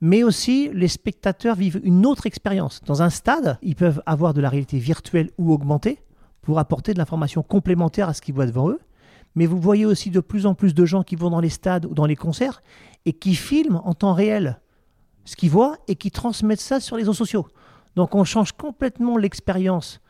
Mais 0.00 0.24
aussi, 0.24 0.68
les 0.74 0.88
spectateurs 0.88 1.54
vivent 1.54 1.80
une 1.84 2.06
autre 2.06 2.26
expérience. 2.26 2.80
Dans 2.86 3.02
un 3.02 3.08
stade, 3.08 3.56
ils 3.62 3.76
peuvent 3.76 4.02
avoir 4.04 4.34
de 4.34 4.40
la 4.40 4.48
réalité 4.48 4.78
virtuelle 4.80 5.30
ou 5.38 5.52
augmentée 5.52 6.02
pour 6.42 6.58
apporter 6.58 6.92
de 6.92 6.98
l'information 6.98 7.44
complémentaire 7.44 8.08
à 8.08 8.12
ce 8.12 8.20
qu'ils 8.20 8.34
voient 8.34 8.46
devant 8.46 8.68
eux. 8.68 8.80
Mais 9.36 9.46
vous 9.46 9.60
voyez 9.60 9.86
aussi 9.86 10.10
de 10.10 10.18
plus 10.18 10.44
en 10.44 10.54
plus 10.54 10.74
de 10.74 10.84
gens 10.86 11.04
qui 11.04 11.14
vont 11.14 11.30
dans 11.30 11.38
les 11.38 11.50
stades 11.50 11.86
ou 11.86 11.94
dans 11.94 12.06
les 12.06 12.16
concerts 12.16 12.64
et 13.04 13.12
qui 13.12 13.36
filment 13.36 13.80
en 13.84 13.94
temps 13.94 14.14
réel 14.14 14.58
ce 15.24 15.36
qu'ils 15.36 15.50
voient 15.50 15.76
et 15.86 15.94
qui 15.94 16.10
transmettent 16.10 16.60
ça 16.60 16.80
sur 16.80 16.96
les 16.96 17.02
réseaux 17.02 17.12
sociaux. 17.12 17.46
Donc 17.96 18.14
on 18.14 18.24
change 18.24 18.52
complètement 18.52 19.16
l'expérience 19.16 20.00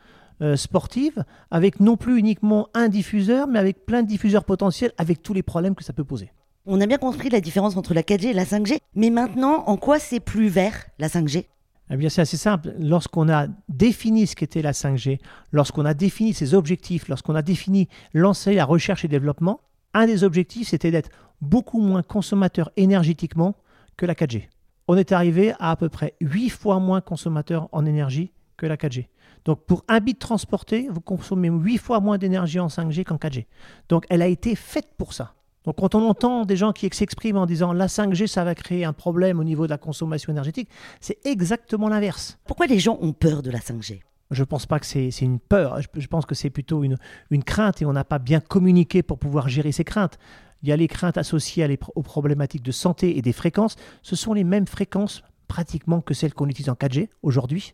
euh, 0.41 0.55
sportive 0.55 1.23
avec 1.51 1.79
non 1.79 1.97
plus 1.97 2.17
uniquement 2.17 2.67
un 2.73 2.87
diffuseur, 2.87 3.47
mais 3.47 3.59
avec 3.59 3.85
plein 3.85 4.01
de 4.01 4.07
diffuseurs 4.07 4.43
potentiels, 4.43 4.91
avec 4.97 5.21
tous 5.21 5.33
les 5.33 5.43
problèmes 5.43 5.75
que 5.75 5.83
ça 5.83 5.93
peut 5.93 6.03
poser. 6.03 6.31
On 6.65 6.81
a 6.81 6.87
bien 6.87 6.97
compris 6.97 7.29
la 7.29 7.41
différence 7.41 7.75
entre 7.77 7.93
la 7.93 8.01
4G 8.01 8.27
et 8.27 8.33
la 8.33 8.45
5G, 8.45 8.77
mais 8.95 9.09
maintenant, 9.09 9.63
en 9.67 9.77
quoi 9.77 9.99
c'est 9.99 10.19
plus 10.19 10.47
vert 10.47 10.87
la 10.99 11.07
5G 11.07 11.45
eh 11.93 11.97
bien, 11.97 12.07
c'est 12.07 12.21
assez 12.21 12.37
simple. 12.37 12.73
Lorsqu'on 12.79 13.27
a 13.27 13.47
défini 13.67 14.25
ce 14.25 14.37
qu'était 14.37 14.61
la 14.61 14.71
5G, 14.71 15.19
lorsqu'on 15.51 15.83
a 15.83 15.93
défini 15.93 16.33
ses 16.33 16.53
objectifs, 16.53 17.09
lorsqu'on 17.09 17.35
a 17.35 17.41
défini 17.41 17.89
lancer 18.13 18.53
la 18.53 18.63
recherche 18.63 19.03
et 19.03 19.09
développement, 19.09 19.59
un 19.93 20.05
des 20.05 20.23
objectifs, 20.23 20.69
c'était 20.69 20.89
d'être 20.89 21.09
beaucoup 21.41 21.81
moins 21.81 22.01
consommateur 22.01 22.71
énergétiquement 22.77 23.55
que 23.97 24.05
la 24.05 24.13
4G 24.13 24.47
on 24.91 24.97
est 24.97 25.13
arrivé 25.13 25.53
à 25.53 25.71
à 25.71 25.75
peu 25.77 25.87
près 25.87 26.15
8 26.19 26.49
fois 26.49 26.79
moins 26.79 26.99
consommateur 26.99 27.69
en 27.71 27.85
énergie 27.85 28.33
que 28.57 28.65
la 28.65 28.75
4G. 28.75 29.07
Donc 29.45 29.65
pour 29.65 29.85
un 29.87 30.01
bit 30.01 30.19
transporté, 30.19 30.89
vous 30.91 30.99
consommez 30.99 31.47
8 31.47 31.77
fois 31.77 32.01
moins 32.01 32.17
d'énergie 32.17 32.59
en 32.59 32.67
5G 32.67 33.05
qu'en 33.05 33.15
4G. 33.15 33.45
Donc 33.87 34.05
elle 34.09 34.21
a 34.21 34.27
été 34.27 34.53
faite 34.53 34.89
pour 34.97 35.13
ça. 35.13 35.33
Donc 35.63 35.77
quand 35.77 35.95
on 35.95 36.05
entend 36.09 36.43
des 36.43 36.57
gens 36.57 36.73
qui 36.73 36.89
s'expriment 36.91 37.37
en 37.37 37.45
disant 37.45 37.71
la 37.71 37.87
5G, 37.87 38.27
ça 38.27 38.43
va 38.43 38.53
créer 38.53 38.83
un 38.83 38.91
problème 38.91 39.39
au 39.39 39.45
niveau 39.45 39.65
de 39.65 39.69
la 39.69 39.77
consommation 39.77 40.33
énergétique, 40.33 40.67
c'est 40.99 41.25
exactement 41.25 41.87
l'inverse. 41.87 42.37
Pourquoi 42.43 42.65
les 42.65 42.79
gens 42.79 42.97
ont 43.01 43.13
peur 43.13 43.41
de 43.43 43.49
la 43.49 43.59
5G 43.59 44.01
je 44.33 44.43
ne 44.43 44.45
pense 44.45 44.65
pas 44.65 44.79
que 44.79 44.85
c'est 44.85 45.09
une 45.19 45.39
peur, 45.39 45.81
je, 45.81 46.07
pense 46.07 46.25
que 46.25 46.35
c'est 46.35 46.49
plutôt 46.49 46.85
une, 46.85 46.95
une 47.31 47.43
crainte 47.43 47.81
et 47.81 47.85
on 47.85 47.91
n'a 47.91 48.05
pas 48.05 48.17
bien 48.17 48.39
communiqué 48.39 49.03
pour 49.03 49.19
pouvoir 49.19 49.49
gérer 49.49 49.73
ces 49.73 49.83
craintes. 49.83 50.17
Il 50.63 50.69
y 50.69 50.71
a 50.71 50.77
les 50.77 50.87
craintes 50.87 51.17
associées 51.17 51.79
aux 51.95 52.03
problématiques 52.03 52.63
de 52.63 52.71
santé 52.71 53.17
et 53.17 53.21
des 53.21 53.33
fréquences. 53.33 53.75
Ce 54.01 54.15
sont 54.15 54.33
les 54.33 54.43
mêmes 54.43 54.67
fréquences 54.67 55.23
pratiquement 55.47 56.01
que 56.01 56.13
celles 56.13 56.33
qu'on 56.33 56.47
utilise 56.47 56.69
en 56.69 56.75
4G 56.75 57.09
aujourd'hui. 57.23 57.73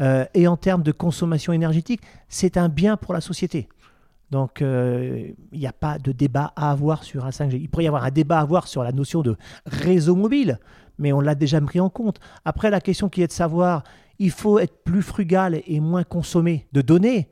Euh, 0.00 0.24
et 0.34 0.46
en 0.46 0.56
termes 0.56 0.82
de 0.82 0.92
consommation 0.92 1.52
énergétique, 1.52 2.00
c'est 2.28 2.56
un 2.56 2.68
bien 2.68 2.96
pour 2.96 3.14
la 3.14 3.20
société. 3.20 3.68
Donc, 4.30 4.60
euh, 4.60 5.30
il 5.52 5.58
n'y 5.58 5.66
a 5.66 5.72
pas 5.72 5.98
de 5.98 6.12
débat 6.12 6.52
à 6.54 6.70
avoir 6.70 7.02
sur 7.02 7.24
un 7.24 7.30
5G. 7.30 7.58
Il 7.60 7.68
pourrait 7.68 7.84
y 7.84 7.88
avoir 7.88 8.04
un 8.04 8.10
débat 8.10 8.38
à 8.38 8.42
avoir 8.42 8.68
sur 8.68 8.84
la 8.84 8.92
notion 8.92 9.22
de 9.22 9.36
réseau 9.64 10.14
mobile, 10.14 10.58
mais 10.98 11.12
on 11.12 11.20
l'a 11.20 11.34
déjà 11.34 11.60
pris 11.60 11.80
en 11.80 11.88
compte. 11.88 12.20
Après, 12.44 12.70
la 12.70 12.80
question 12.80 13.08
qui 13.08 13.22
est 13.22 13.26
de 13.26 13.32
savoir, 13.32 13.84
il 14.18 14.30
faut 14.30 14.58
être 14.58 14.84
plus 14.84 15.02
frugal 15.02 15.62
et 15.66 15.80
moins 15.80 16.04
consommer 16.04 16.66
de 16.72 16.82
données. 16.82 17.28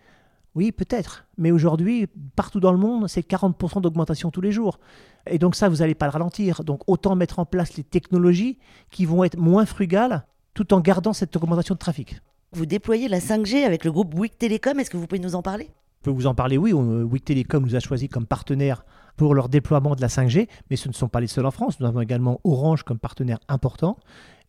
Oui, 0.57 0.73
peut-être. 0.73 1.27
Mais 1.37 1.51
aujourd'hui, 1.51 2.07
partout 2.35 2.61
dans 2.61 2.73
le 2.73 2.79
monde, 2.79 3.09
c'est 3.09 3.21
40% 3.21 3.83
d'augmentation 3.83 4.31
tous 4.31 4.41
les 4.41 4.53
jours. 4.53 4.81
Et 5.27 5.39
donc 5.39 5.55
ça, 5.55 5.69
vous 5.69 5.77
n'allez 5.77 5.95
pas 5.95 6.07
le 6.07 6.13
ralentir. 6.13 6.65
Donc 6.65 6.81
autant 6.87 7.15
mettre 7.15 7.39
en 7.39 7.45
place 7.45 7.77
les 7.77 7.85
technologies 7.85 8.59
qui 8.91 9.05
vont 9.05 9.23
être 9.23 9.37
moins 9.37 9.67
frugales 9.67 10.27
tout 10.55 10.73
en 10.73 10.81
gardant 10.81 11.13
cette 11.13 11.37
augmentation 11.37 11.75
de 11.75 11.79
trafic. 11.79 12.21
Vous 12.53 12.65
déployez 12.65 13.07
la 13.09 13.19
5G 13.19 13.65
avec 13.65 13.85
le 13.85 13.93
groupe 13.93 14.15
Bouygues 14.15 14.39
Télécom. 14.39 14.81
Est-ce 14.81 14.89
que 14.89 14.97
vous 14.97 15.07
pouvez 15.07 15.21
nous 15.21 15.35
en 15.35 15.43
parler? 15.43 15.69
Je 16.01 16.05
peux 16.05 16.11
vous 16.11 16.27
en 16.27 16.35
parler, 16.35 16.57
oui. 16.57 16.73
Bouygues 16.73 17.25
Télécom 17.25 17.63
nous 17.63 17.77
a 17.77 17.81
choisi 17.81 18.09
comme 18.09 18.25
partenaire 18.25 18.87
pour 19.19 19.35
leur 19.35 19.51
déploiement 19.51 19.95
de 19.95 20.01
la 20.01 20.09
5G, 20.09 20.49
mais 20.71 20.77
ce 20.77 20.89
ne 20.89 20.95
sont 20.95 21.09
pas 21.09 21.21
les 21.21 21.27
seuls 21.27 21.45
en 21.45 21.51
France. 21.51 21.79
Nous 21.81 21.87
avons 21.87 22.01
également 22.01 22.41
Orange 22.45 22.83
comme 22.83 22.99
partenaire 22.99 23.41
important. 23.49 23.99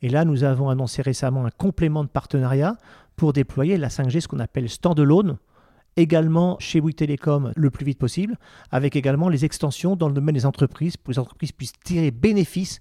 Et 0.01 0.07
là, 0.07 0.23
nous 0.23 0.45
avons 0.45 0.69
annoncé 0.69 1.01
récemment 1.01 1.45
un 1.45 1.49
complément 1.49 2.05
de 2.05 2.09
partenariat 2.09 2.77
pour 3.17 3.33
déployer 3.33 3.75
la 3.75 3.89
5G, 3.89 4.21
ce 4.21 4.29
qu'on 4.29 4.39
appelle 4.39 4.69
standalone, 4.69 5.37
également 5.97 6.57
chez 6.59 6.79
Bouygues 6.79 6.95
Télécom 6.95 7.51
le 7.55 7.69
plus 7.69 7.85
vite 7.85 7.99
possible, 7.99 8.37
avec 8.71 8.95
également 8.95 9.27
les 9.27 9.43
extensions 9.43 9.95
dans 9.95 10.07
le 10.07 10.13
domaine 10.13 10.35
des 10.35 10.45
entreprises, 10.45 10.95
pour 10.95 11.07
que 11.07 11.11
les 11.11 11.19
entreprises 11.19 11.51
puissent 11.51 11.73
tirer 11.83 12.11
bénéfice 12.11 12.79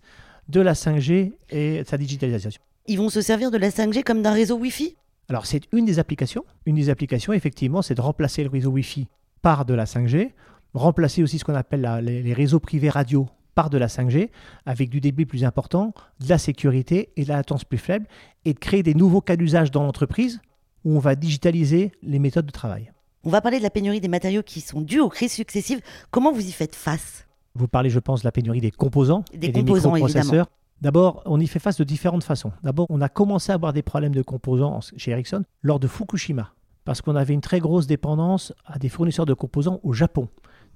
de 0.49 0.61
la 0.61 0.75
5G 0.75 1.33
et 1.51 1.83
de 1.83 1.89
sa 1.89 1.99
digitalisation. 1.99 2.63
Ils 2.87 2.99
vont 2.99 3.09
se 3.09 3.21
servir 3.21 3.51
de 3.51 3.59
la 3.59 3.71
5G 3.71 4.05
comme 4.05 4.23
d'un 4.23 4.33
réseau 4.33 4.57
Wi-Fi? 4.59 4.97
Alors 5.29 5.47
c'est 5.47 5.63
une 5.73 5.85
des 5.85 5.99
applications. 5.99 6.45
Une 6.67 6.77
des 6.77 6.89
applications, 6.89 7.33
effectivement, 7.33 7.83
c'est 7.83 7.97
de 7.97 8.01
remplacer 8.01 8.45
le 8.45 8.51
réseau 8.51 8.71
Wi-Fi 8.71 9.09
par 9.43 9.65
de 9.65 9.75
la 9.75 9.85
5G, 9.85 10.31
remplacer 10.75 11.23
aussi 11.23 11.39
ce 11.39 11.45
qu'on 11.45 11.55
appelle 11.55 11.83
les, 12.03 12.33
réseaux 12.33 12.61
privés 12.61 12.91
radio 12.91 13.29
par 13.55 13.71
de 13.71 13.79
la 13.79 13.87
5G, 13.87 14.31
avec 14.67 14.91
du 14.91 15.01
débit 15.01 15.25
plus 15.25 15.45
important, 15.45 15.95
de 16.21 16.29
la 16.29 16.39
sécurité 16.39 17.11
et 17.17 17.25
de 17.25 17.29
la 17.29 17.37
latence 17.37 17.65
plus 17.65 17.79
faible, 17.79 18.07
et 18.45 18.53
de 18.53 18.59
créer 18.59 18.83
des 18.83 18.95
nouveaux 18.95 19.23
cas 19.23 19.37
d'usage 19.37 19.71
dans 19.71 19.83
l'entreprise 19.83 20.41
où 20.85 20.95
on 20.97 20.99
va 21.01 21.17
digitaliser 21.17 21.91
les 22.03 22.19
méthodes 22.19 22.47
de 22.47 22.53
travail. 22.53 22.93
On 23.27 23.31
va 23.31 23.41
parler 23.41 23.59
de 23.59 23.65
la 23.65 23.71
pénurie 23.71 24.01
des 24.01 24.07
matériaux 24.07 24.45
qui 24.45 24.61
sont 24.61 24.81
dus 24.81 25.01
aux 25.01 25.09
crises 25.09 25.33
successives. 25.33 25.81
Comment 26.13 26.31
vous 26.31 26.47
y 26.47 26.53
faites 26.53 26.77
face? 26.77 27.27
Vous 27.57 27.67
parlez, 27.67 27.91
je 27.91 27.99
pense, 27.99 28.21
de 28.21 28.25
la 28.25 28.31
pénurie 28.31 28.61
des 28.61 28.71
composants 28.71 29.25
Des 29.35 29.49
et 29.49 29.53
composants, 29.53 29.95
des 29.95 30.01
microprocesseurs. 30.01 30.47
D'abord, 30.81 31.25
on 31.27 31.41
y 31.41 31.49
fait 31.49 31.59
face 31.59 31.77
de 31.77 31.83
différentes 31.83 32.23
façons. 32.23 32.53
D'abord, 32.63 32.87
on 32.89 33.01
a 33.01 33.09
commencé 33.09 33.51
à 33.51 33.57
avoir 33.57 33.73
des 33.73 33.83
problèmes 33.83 34.15
de 34.15 34.23
composants 34.23 34.79
chez 34.97 35.11
Ericsson 35.11 35.43
lors 35.63 35.81
de 35.81 35.89
Fukushima, 35.89 36.53
parce 36.85 37.03
qu'on 37.03 37.17
avait 37.17 37.35
une 37.35 37.41
très 37.41 37.59
grosse 37.59 37.89
dépendance 37.89 38.53
à 38.65 38.79
des 38.79 38.89
fournisseurs 38.89 39.27
de 39.27 39.35
composants 39.35 39.81
au 39.83 39.93
Japon. 39.93 40.29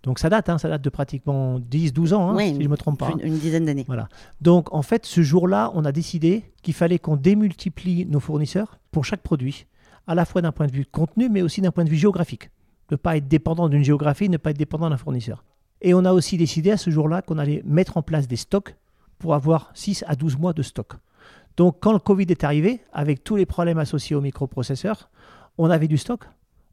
Donc 0.03 0.19
ça 0.19 0.29
date, 0.29 0.49
hein, 0.49 0.59
ça 0.59 0.69
date 0.69 0.83
de 0.83 0.91
pratiquement 0.91 1.61
10-12 1.61 2.15
ans, 2.15 2.31
hein, 2.31 2.35
Oui, 2.35 2.49
si 2.49 2.55
je 2.57 2.61
ne 2.63 2.69
me 2.69 2.77
trompe 2.77 2.99
pas. 2.99 3.13
Une, 3.13 3.29
une 3.29 3.39
dizaine 3.39 3.67
d'années. 3.67 3.85
Voilà. 3.87 4.09
Donc 4.41 4.75
en 4.75 4.83
fait, 4.83 5.07
ce 5.07 5.23
jour-là, 5.23 5.71
on 5.75 5.85
a 5.85 5.93
décidé 5.93 6.43
qu'il 6.63 6.75
fallait 6.75 6.99
qu'on 6.99 7.17
démultiplie 7.17 8.07
nos 8.07 8.19
fournisseurs 8.19 8.81
pour 8.91 9.05
chaque 9.05 9.23
produit, 9.23 9.67
à 10.11 10.15
la 10.17 10.25
fois 10.25 10.43
d'un 10.43 10.51
point 10.51 10.67
de 10.67 10.73
vue 10.73 10.85
contenu, 10.85 11.29
mais 11.29 11.41
aussi 11.41 11.61
d'un 11.61 11.71
point 11.71 11.85
de 11.85 11.89
vue 11.89 11.95
géographique. 11.95 12.51
Ne 12.91 12.97
pas 12.97 13.17
être 13.17 13.29
dépendant 13.29 13.69
d'une 13.69 13.85
géographie, 13.85 14.29
ne 14.29 14.39
pas 14.39 14.51
être 14.51 14.59
dépendant 14.59 14.91
d'un 14.91 14.97
fournisseur. 14.97 15.45
Et 15.83 15.95
on 15.95 16.05
a 16.05 16.13
aussi 16.13 16.37
décidé 16.37 16.73
à 16.73 16.77
ce 16.77 16.91
jour-là 16.91 17.23
qu'on 17.23 17.39
allait 17.39 17.63
mettre 17.65 17.97
en 17.97 18.03
place 18.03 18.27
des 18.27 18.35
stocks 18.35 18.75
pour 19.21 19.35
avoir 19.37 19.71
6 19.75 20.05
à 20.09 20.17
12 20.17 20.37
mois 20.37 20.53
de 20.53 20.63
stock. 20.63 20.95
Donc 21.57 21.77
quand 21.79 21.93
le 21.93 22.01
Covid 22.01 22.27
est 22.29 22.43
arrivé, 22.43 22.81
avec 22.93 23.23
tous 23.23 23.37
les 23.37 23.47
problèmes 23.47 23.79
associés 23.79 24.17
aux 24.17 24.21
microprocesseurs, 24.21 25.11
on 25.59 25.71
avait 25.71 25.87
du 25.87 25.97
stock, 25.97 26.25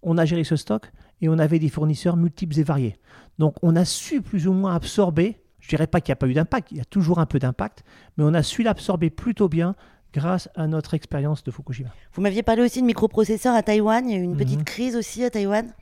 on 0.01 0.17
a 0.17 0.25
géré 0.25 0.43
ce 0.43 0.55
stock 0.55 0.91
et 1.21 1.29
on 1.29 1.37
avait 1.37 1.59
des 1.59 1.69
fournisseurs 1.69 2.17
multiples 2.17 2.57
et 2.57 2.63
variés. 2.63 2.97
Donc 3.37 3.53
on 3.61 3.75
a 3.75 3.85
su 3.85 4.23
plus 4.23 4.47
ou 4.47 4.53
moins 4.53 4.73
absorber, 4.73 5.43
je 5.59 5.69
dirais 5.69 5.85
pas 5.85 6.01
qu'il 6.01 6.11
n'y 6.11 6.13
a 6.13 6.21
pas 6.21 6.27
eu 6.27 6.33
d'impact, 6.33 6.71
il 6.71 6.77
y 6.77 6.81
a 6.81 6.85
toujours 6.85 7.19
un 7.19 7.27
peu 7.27 7.37
d'impact, 7.37 7.83
mais 8.17 8.23
on 8.23 8.33
a 8.33 8.41
su 8.41 8.63
l'absorber 8.63 9.11
plutôt 9.11 9.47
bien 9.47 9.75
grâce 10.13 10.49
à 10.55 10.67
notre 10.67 10.93
expérience 10.93 11.43
de 11.43 11.51
Fukushima. 11.51 11.89
Vous 12.13 12.21
m'aviez 12.21 12.43
parlé 12.43 12.61
aussi 12.63 12.81
de 12.81 12.85
microprocesseurs 12.85 13.55
à 13.55 13.61
Taïwan. 13.63 14.07
Il 14.09 14.11
y 14.11 14.15
a 14.15 14.19
eu 14.19 14.23
une 14.23 14.31
Mhm. 14.31 14.37
petite 14.37 14.63
crise 14.63 14.95
aussi 14.95 15.23
à 15.23 15.29
Taïwan. 15.29 15.73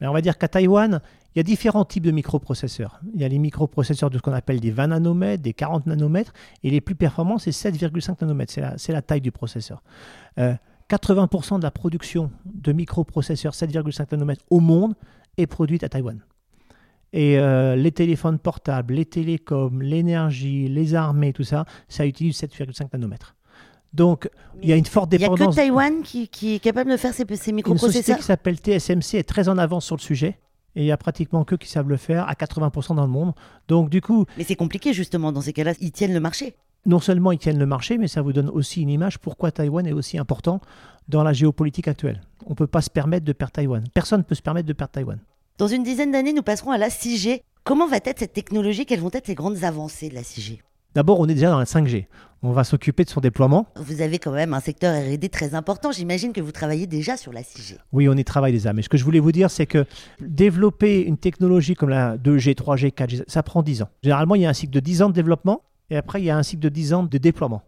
Mais 0.00 0.06
on 0.08 0.12
va 0.12 0.20
dire 0.20 0.36
qu'à 0.36 0.48
Taïwan, 0.48 1.00
il 1.34 1.38
y 1.38 1.40
a 1.40 1.44
différents 1.44 1.84
types 1.84 2.02
de 2.04 2.10
microprocesseurs. 2.10 3.00
Il 3.14 3.20
y 3.20 3.24
a 3.24 3.28
les 3.28 3.38
microprocesseurs 3.38 4.10
de 4.10 4.18
ce 4.18 4.22
qu'on 4.22 4.32
appelle 4.32 4.60
des 4.60 4.70
20 4.72 4.88
nanomètres, 4.88 5.42
des 5.42 5.52
40 5.54 5.86
nanomètres, 5.86 6.32
et 6.62 6.70
les 6.70 6.80
plus 6.80 6.94
performants, 6.96 7.38
c'est 7.38 7.52
7,5 7.52 8.20
nanomètres. 8.20 8.52
C'est 8.52 8.60
la, 8.60 8.76
c'est 8.78 8.92
la 8.92 9.00
taille 9.00 9.20
du 9.20 9.30
processeur. 9.32 9.82
Euh, 10.38 10.54
80% 10.90 11.58
de 11.58 11.62
la 11.62 11.70
production 11.70 12.30
de 12.44 12.72
microprocesseurs 12.72 13.54
7,5 13.54 14.10
nanomètres 14.12 14.44
au 14.50 14.60
monde 14.60 14.94
est 15.38 15.46
produite 15.46 15.84
à 15.84 15.88
Taïwan. 15.88 16.20
Et 17.14 17.38
euh, 17.38 17.76
les 17.76 17.92
téléphones 17.92 18.38
portables, 18.38 18.94
les 18.94 19.04
télécoms, 19.04 19.80
l'énergie, 19.80 20.68
les 20.68 20.94
armées, 20.94 21.32
tout 21.32 21.44
ça, 21.44 21.64
ça 21.88 22.04
utilise 22.06 22.36
7,5 22.42 22.88
nanomètres. 22.92 23.36
Donc, 23.94 24.28
il 24.62 24.68
y 24.68 24.72
a 24.72 24.76
une 24.76 24.86
forte 24.86 25.12
Il 25.12 25.18
n'y 25.18 25.24
a 25.24 25.28
que 25.28 25.34
dépendance. 25.34 25.56
Taïwan 25.56 26.02
qui, 26.02 26.28
qui 26.28 26.54
est 26.54 26.58
capable 26.58 26.90
de 26.90 26.96
faire 26.96 27.12
ces, 27.12 27.24
ces 27.26 27.30
Une 27.30 27.36
société 27.36 27.52
microprocesseurs. 27.52 28.16
qui 28.18 28.22
s'appelle 28.24 28.56
TSMC 28.56 29.14
est 29.18 29.28
très 29.28 29.48
en 29.48 29.58
avance 29.58 29.84
sur 29.84 29.96
le 29.96 30.00
sujet. 30.00 30.38
Et 30.74 30.80
il 30.80 30.86
y 30.86 30.92
a 30.92 30.96
pratiquement 30.96 31.44
que 31.44 31.54
qui 31.54 31.68
savent 31.68 31.88
le 31.90 31.98
faire 31.98 32.26
à 32.28 32.32
80% 32.32 32.94
dans 32.94 33.02
le 33.04 33.10
monde. 33.10 33.34
Donc 33.68 33.90
du 33.90 34.00
coup, 34.00 34.24
Mais 34.38 34.44
c'est 34.44 34.56
compliqué 34.56 34.94
justement 34.94 35.30
dans 35.30 35.42
ces 35.42 35.52
cas-là. 35.52 35.74
Ils 35.80 35.92
tiennent 35.92 36.14
le 36.14 36.20
marché. 36.20 36.54
non 36.86 36.98
seulement 36.98 37.30
ils 37.32 37.38
tiennent 37.38 37.58
le 37.58 37.66
marché, 37.66 37.98
mais 37.98 38.08
ça 38.08 38.22
vous 38.22 38.32
donne 38.32 38.48
aussi 38.48 38.80
une 38.80 38.88
image 38.88 39.18
pourquoi 39.18 39.50
Taïwan 39.52 39.86
est 39.86 39.92
aussi 39.92 40.16
important 40.16 40.60
dans 41.08 41.22
la 41.22 41.34
géopolitique 41.34 41.88
actuelle. 41.88 42.22
On 42.46 42.50
ne 42.50 42.54
peut 42.54 42.66
pas 42.66 42.80
se 42.80 42.88
permettre 42.88 43.26
de 43.26 43.32
perdre 43.34 43.52
Taïwan. 43.52 43.84
Personne 43.92 44.20
ne 44.20 44.24
peut 44.24 44.34
se 44.34 44.40
permettre 44.42 44.66
de 44.66 44.72
perdre 44.72 44.92
Taïwan. 44.92 45.18
Dans 45.58 45.68
une 45.68 45.82
dizaine 45.82 46.10
d'années, 46.12 46.32
nous 46.32 46.42
passerons 46.42 46.70
à 46.70 46.78
la 46.78 46.88
6G. 46.88 47.42
Comment 47.64 47.86
va 47.86 47.98
être 47.98 48.18
cette 48.20 48.32
technologie? 48.32 48.86
Quelles 48.86 49.00
vont 49.00 49.10
être 49.12 49.28
les 49.28 49.34
grandes 49.34 49.62
avancées 49.64 50.08
de 50.08 50.14
la 50.14 50.22
6G 50.22 50.60
D'abord, 50.94 51.20
on 51.20 51.26
est 51.26 51.34
déjà 51.34 51.50
dans 51.50 51.58
la 51.58 51.64
5G. 51.64 52.06
On 52.42 52.52
va 52.52 52.64
s'occuper 52.64 53.04
de 53.04 53.08
son 53.08 53.20
déploiement. 53.20 53.66
Vous 53.76 54.00
avez 54.00 54.18
quand 54.18 54.32
même 54.32 54.52
un 54.52 54.60
secteur 54.60 54.94
R&D 54.94 55.28
très 55.28 55.54
important. 55.54 55.92
J'imagine 55.92 56.32
que 56.32 56.40
vous 56.40 56.50
travaillez 56.50 56.86
déjà 56.86 57.16
sur 57.16 57.32
la 57.32 57.42
6G. 57.42 57.76
Oui, 57.92 58.08
on 58.08 58.14
y 58.14 58.24
travaille 58.24 58.52
déjà. 58.52 58.72
Mais 58.72 58.82
ce 58.82 58.88
que 58.88 58.96
je 58.96 59.04
voulais 59.04 59.20
vous 59.20 59.32
dire, 59.32 59.50
c'est 59.50 59.66
que 59.66 59.86
développer 60.20 61.02
une 61.02 61.18
technologie 61.18 61.74
comme 61.74 61.90
la 61.90 62.18
2G, 62.18 62.54
3G, 62.54 62.92
4G, 62.92 63.22
ça 63.28 63.42
prend 63.42 63.62
10 63.62 63.82
ans. 63.82 63.88
Généralement, 64.02 64.34
il 64.34 64.42
y 64.42 64.46
a 64.46 64.50
un 64.50 64.54
cycle 64.54 64.72
de 64.72 64.80
10 64.80 65.02
ans 65.02 65.08
de 65.08 65.14
développement 65.14 65.62
et 65.88 65.96
après, 65.96 66.20
il 66.20 66.24
y 66.24 66.30
a 66.30 66.36
un 66.36 66.42
cycle 66.42 66.62
de 66.62 66.68
10 66.68 66.94
ans 66.94 67.02
de 67.04 67.18
déploiement 67.18 67.62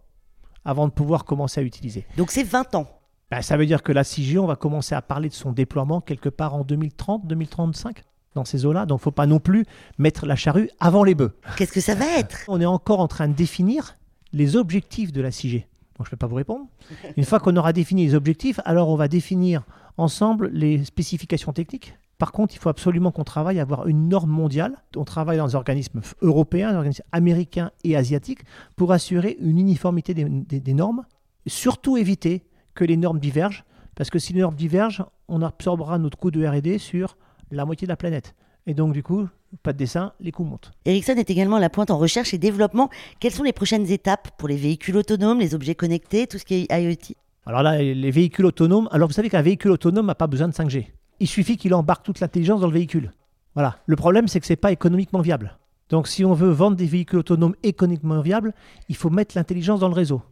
avant 0.65 0.89
de 0.89 0.93
pouvoir 0.93 1.25
commencer 1.25 1.61
à 1.61 1.63
utiliser. 1.63 2.07
Donc 2.17 2.31
c'est 2.31 2.43
20 2.43 2.75
ans. 2.75 2.89
Ben, 3.31 3.43
ça 3.43 3.57
veut 3.57 3.67
dire 3.67 3.83
que 3.83 3.93
la 3.93 4.03
6G, 4.03 4.39
on 4.39 4.47
va 4.47 4.57
commencer 4.57 4.95
à 4.95 5.03
parler 5.03 5.29
de 5.29 5.35
son 5.35 5.53
déploiement 5.53 6.01
quelque 6.01 6.29
part 6.29 6.55
en 6.55 6.65
2030, 6.65 7.27
2035, 7.27 8.03
dans 8.35 8.45
ces 8.45 8.67
eaux-là. 8.67 8.87
Donc, 8.87 8.99
il 8.99 9.03
ne 9.03 9.05
faut 9.05 9.11
pas 9.11 9.27
non 9.27 9.39
plus 9.39 9.65
mettre 9.99 10.27
la 10.27 10.37
charrue 10.37 10.71
avant 10.81 11.05
les 11.05 11.15
bœufs. 11.15 11.33
Qu'est-ce 11.57 11.73
que 11.73 11.81
ça 11.81 11.95
va 11.95 12.07
être? 12.19 12.39
On 12.49 12.61
est 12.61 12.67
encore 12.67 13.01
en 13.01 13.09
train 13.09 13.29
de 13.29 13.35
définir 13.35 13.97
les 14.33 14.57
objectifs 14.57 15.13
de 15.13 15.21
la 15.21 15.31
6G. 15.31 15.61
Donc, 15.99 16.07
je 16.07 16.09
ne 16.09 16.11
peux 16.11 16.17
pas 16.17 16.27
vous 16.27 16.35
répondre. 16.35 16.67
Une 17.17 17.25
fois 17.25 17.39
qu'on 17.41 17.57
aura 17.57 17.73
défini 17.73 18.05
les 18.07 18.15
objectifs, 18.15 18.59
alors 18.65 18.89
on 18.89 18.97
va 18.97 19.07
définir 19.09 19.63
ensemble 19.97 20.49
les 20.53 20.85
spécifications 20.85 21.53
techniques. 21.53 21.97
Par 22.19 22.33
contre, 22.33 22.55
il 22.55 22.59
faut 22.59 22.69
absolument 22.69 23.11
qu'on 23.11 23.25
travaille 23.25 23.59
à 23.59 23.63
avoir 23.63 23.87
une 23.87 24.09
norme 24.09 24.31
mondiale. 24.31 24.77
On 24.97 25.05
travaille 25.05 25.37
dans 25.39 25.47
des 25.49 25.55
organismes 25.57 26.01
européens, 26.23 26.71
des 26.71 26.77
organismes 26.77 27.05
américains 27.13 27.71
et 27.85 27.97
asiatiques 27.97 28.41
pour 28.77 28.93
assurer 28.93 29.37
une 29.41 29.59
uniformité 29.59 30.15
des, 30.15 30.25
des- 30.25 30.61
des 30.61 30.75
normes. 30.75 31.05
Surtout 31.47 31.97
éviter 31.97 32.45
que 32.75 32.85
les 32.85 32.97
normes 32.97 33.19
divergent, 33.21 33.65
parce 33.95 34.11
que 34.11 34.19
si 34.19 34.33
les 34.33 34.41
normes 34.41 34.55
divergent, 34.55 35.05
on 35.29 35.43
absorbera 35.43 35.99
notre 35.99 36.17
coût 36.19 36.31
de 36.31 36.45
R&D 36.47 36.79
sur 36.79 37.17
la 37.51 37.65
moitié 37.65 37.87
de 37.87 37.93
la 37.93 37.97
planète. 37.97 38.35
Et 38.67 38.75
donc, 38.75 38.93
du 38.93 39.03
coup, 39.03 39.29
pas 39.63 39.73
de 39.73 39.79
dessin, 39.79 40.13
les 40.21 40.33
coûts 40.33 40.45
montent. 40.45 40.73
Ericsson 40.85 41.15
est 41.15 41.31
également 41.31 41.57
à 41.57 41.61
la 41.61 41.71
pointe 41.71 41.91
en 41.91 41.99
recherche 41.99 42.33
et 42.35 42.39
développement. 42.39 42.89
Quelles 43.21 43.33
sont 43.33 43.43
les 43.43 43.53
prochaines 43.53 43.91
étapes 43.91 44.31
pour 44.39 44.49
les 44.49 44.57
véhicules 44.57 44.97
autonomes, 44.97 45.41
les 45.41 45.55
objets 45.55 45.75
connectés, 45.75 46.27
tout 46.27 46.39
ce 46.39 46.45
qui 46.45 46.55
est 46.55 46.73
IoT 46.73 47.15
Alors 47.47 47.63
là, 47.63 47.83
les 47.83 48.11
véhicules 48.11 48.47
autonomes. 48.47 48.89
Alors 48.91 49.09
vous 49.09 49.15
savez 49.15 49.29
qu'un 49.29 49.43
véhicule 49.43 49.73
autonome 49.73 50.07
n'a 50.07 50.15
pas 50.15 50.27
besoin 50.27 50.49
de 50.49 50.55
5G. 50.55 50.87
Il 51.21 51.29
suffit 51.29 51.57
qu'il 51.57 51.75
embarque 51.75 52.05
toute 52.05 52.21
l'intelligence 52.21 52.61
dans 52.61 52.67
le 52.67 52.73
véhicule. 52.73 53.13
Voilà. 53.55 53.77
Le 53.87 53.97
problème, 53.97 54.29
c'est 54.29 54.41
que 54.41 54.47
c'est 54.47 54.57
pas 54.57 54.73
économiquement 54.73 55.21
viable. 55.21 55.59
Donc 55.91 56.09
si 56.09 56.25
on 56.25 56.33
veut 56.33 56.51
vendre 56.51 56.77
des 56.77 56.87
véhicules 56.87 57.19
autonomes 57.19 57.55
économiquement 57.63 58.21
viables, 58.21 58.55
il 58.89 58.97
faut 58.97 59.11
mettre 59.11 59.37
l'intelligence 59.37 59.81
dans 59.81 59.89
le 59.89 59.95
réseau. 59.95 60.23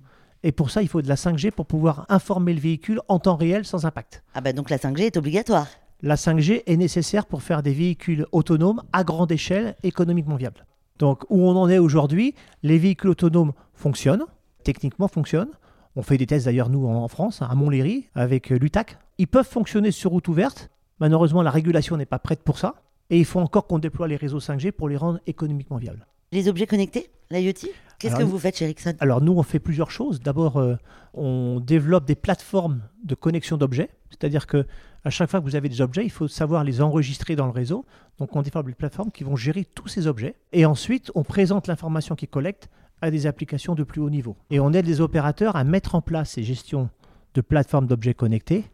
Et 0.42 0.50
pour 0.50 0.70
ça, 0.70 0.82
il 0.82 0.88
faut 0.88 1.02
de 1.02 1.08
la 1.08 1.14
5G 1.14 1.52
pour 1.52 1.66
pouvoir 1.66 2.06
informer 2.08 2.52
le 2.52 2.60
véhicule 2.60 3.00
en 3.08 3.20
temps 3.20 3.36
réel 3.36 3.64
sans 3.64 3.86
impact. 3.86 4.24
Ah 4.34 4.40
bah 4.40 4.52
donc 4.52 4.70
la 4.70 4.78
5G 4.78 5.02
est 5.02 5.16
obligatoire. 5.16 5.68
La 6.04 6.16
5G 6.16 6.64
est 6.66 6.76
nécessaire 6.76 7.26
pour 7.26 7.44
faire 7.44 7.62
des 7.62 7.72
véhicules 7.72 8.26
autonomes 8.32 8.82
à 8.92 9.04
grande 9.04 9.30
échelle 9.30 9.76
économiquement 9.84 10.34
viables. 10.34 10.66
Donc 10.98 11.22
où 11.30 11.40
on 11.42 11.54
en 11.56 11.68
est 11.68 11.78
aujourd'hui, 11.78 12.34
les 12.64 12.76
véhicules 12.76 13.10
autonomes 13.10 13.52
fonctionnent, 13.72 14.24
techniquement 14.64 15.06
fonctionnent. 15.06 15.52
On 15.94 16.02
fait 16.02 16.16
des 16.16 16.26
tests 16.26 16.46
d'ailleurs 16.46 16.70
nous 16.70 16.88
en 16.88 17.06
France, 17.06 17.40
à 17.40 17.54
Montlhéry, 17.54 18.08
avec 18.16 18.50
euh, 18.50 18.56
l'UTAC. 18.56 18.98
Ils 19.18 19.28
peuvent 19.28 19.48
fonctionner 19.48 19.92
sur 19.92 20.10
route 20.10 20.26
ouverte. 20.26 20.70
Malheureusement, 20.98 21.42
la 21.42 21.52
régulation 21.52 21.96
n'est 21.96 22.04
pas 22.04 22.18
prête 22.18 22.42
pour 22.42 22.58
ça. 22.58 22.74
Et 23.10 23.18
il 23.18 23.24
faut 23.24 23.38
encore 23.38 23.68
qu'on 23.68 23.78
déploie 23.78 24.08
les 24.08 24.16
réseaux 24.16 24.40
5G 24.40 24.72
pour 24.72 24.88
les 24.88 24.96
rendre 24.96 25.20
économiquement 25.26 25.76
viables. 25.76 26.06
Les 26.32 26.48
objets 26.48 26.66
connectés, 26.66 27.10
l'IoT? 27.30 27.68
Qu'est-ce 27.98 28.16
que 28.16 28.22
vous 28.22 28.38
faites 28.38 28.56
chez 28.56 28.64
Ericsson? 28.64 28.94
Alors 29.00 29.20
nous, 29.20 29.32
on 29.32 29.42
fait 29.42 29.58
plusieurs 29.58 29.90
choses. 29.90 30.20
D'abord, 30.20 30.56
euh, 30.56 30.76
on 31.12 31.60
développe 31.60 32.06
des 32.06 32.14
plateformes 32.14 32.80
de 33.04 33.14
connexion 33.14 33.58
d'objets. 33.58 33.90
C'est-à-dire 34.10 34.46
que 34.46 34.66
à 35.04 35.10
chaque 35.10 35.30
fois 35.30 35.40
que 35.40 35.44
vous 35.44 35.56
avez 35.56 35.68
des 35.68 35.82
objets, 35.82 36.04
il 36.04 36.10
faut 36.10 36.28
savoir 36.28 36.64
les 36.64 36.80
enregistrer 36.80 37.36
dans 37.36 37.44
le 37.44 37.52
réseau. 37.52 37.84
Donc 38.18 38.34
on 38.34 38.40
développe 38.40 38.66
des 38.66 38.74
plateformes 38.74 39.10
qui 39.10 39.24
vont 39.24 39.36
gérer 39.36 39.66
tous 39.66 39.88
ces 39.88 40.06
objets. 40.06 40.34
Et 40.52 40.64
ensuite, 40.64 41.12
on 41.14 41.22
présente 41.22 41.68
l'information 41.68 42.14
qu'ils 42.14 42.28
collectent 42.28 42.70
à 43.02 43.10
des 43.10 43.26
applications 43.26 43.74
de 43.74 43.84
plus 43.84 44.00
haut 44.00 44.10
niveau. 44.10 44.36
Et 44.50 44.58
on 44.58 44.72
aide 44.72 44.86
les 44.86 45.02
opérateurs 45.02 45.54
à 45.54 45.64
mettre 45.64 45.94
en 45.94 46.00
place 46.00 46.30
ces 46.30 46.44
gestions 46.44 46.88
de 47.34 47.40
plateformes 47.42 47.86
d'objets 47.86 48.14
connectés 48.14 48.64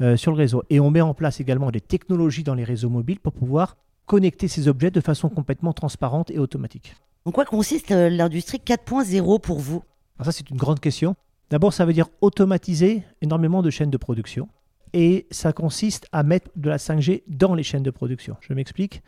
euh, 0.00 0.16
sur 0.16 0.32
le 0.32 0.36
réseau. 0.36 0.64
Et 0.68 0.80
on 0.80 0.90
met 0.90 1.00
en 1.00 1.14
place 1.14 1.38
également 1.40 1.70
des 1.70 1.80
technologies 1.80 2.42
dans 2.42 2.54
les 2.54 2.64
réseaux 2.64 2.90
mobiles 2.90 3.20
pour 3.20 3.32
pouvoir 3.32 3.76
connecter 4.06 4.48
ces 4.48 4.68
objets 4.68 4.90
de 4.90 5.00
façon 5.00 5.28
complètement 5.28 5.72
transparente 5.72 6.30
et 6.30 6.38
automatique. 6.38 6.94
En 7.24 7.32
quoi 7.32 7.44
consiste 7.44 7.90
euh, 7.90 8.10
l'industrie 8.10 8.58
4.0 8.58 9.40
pour 9.40 9.58
vous? 9.58 9.82
Alors 10.18 10.26
ça, 10.26 10.32
c'est 10.32 10.50
une 10.50 10.56
grande 10.56 10.80
question. 10.80 11.16
D'abord, 11.50 11.72
ça 11.72 11.84
veut 11.84 11.92
dire 11.92 12.08
automatiser 12.20 13.02
énormément 13.22 13.62
de 13.62 13.70
chaînes 13.70 13.90
de 13.90 13.96
production. 13.96 14.48
Et 14.92 15.26
ça 15.30 15.52
consiste 15.52 16.06
à 16.12 16.22
mettre 16.22 16.50
de 16.54 16.68
la 16.68 16.76
5G 16.76 17.22
dans 17.26 17.54
les 17.54 17.62
chaînes 17.62 17.82
de 17.82 17.90
production. 17.90 18.36
Je 18.40 18.52
m'explique, 18.54 19.02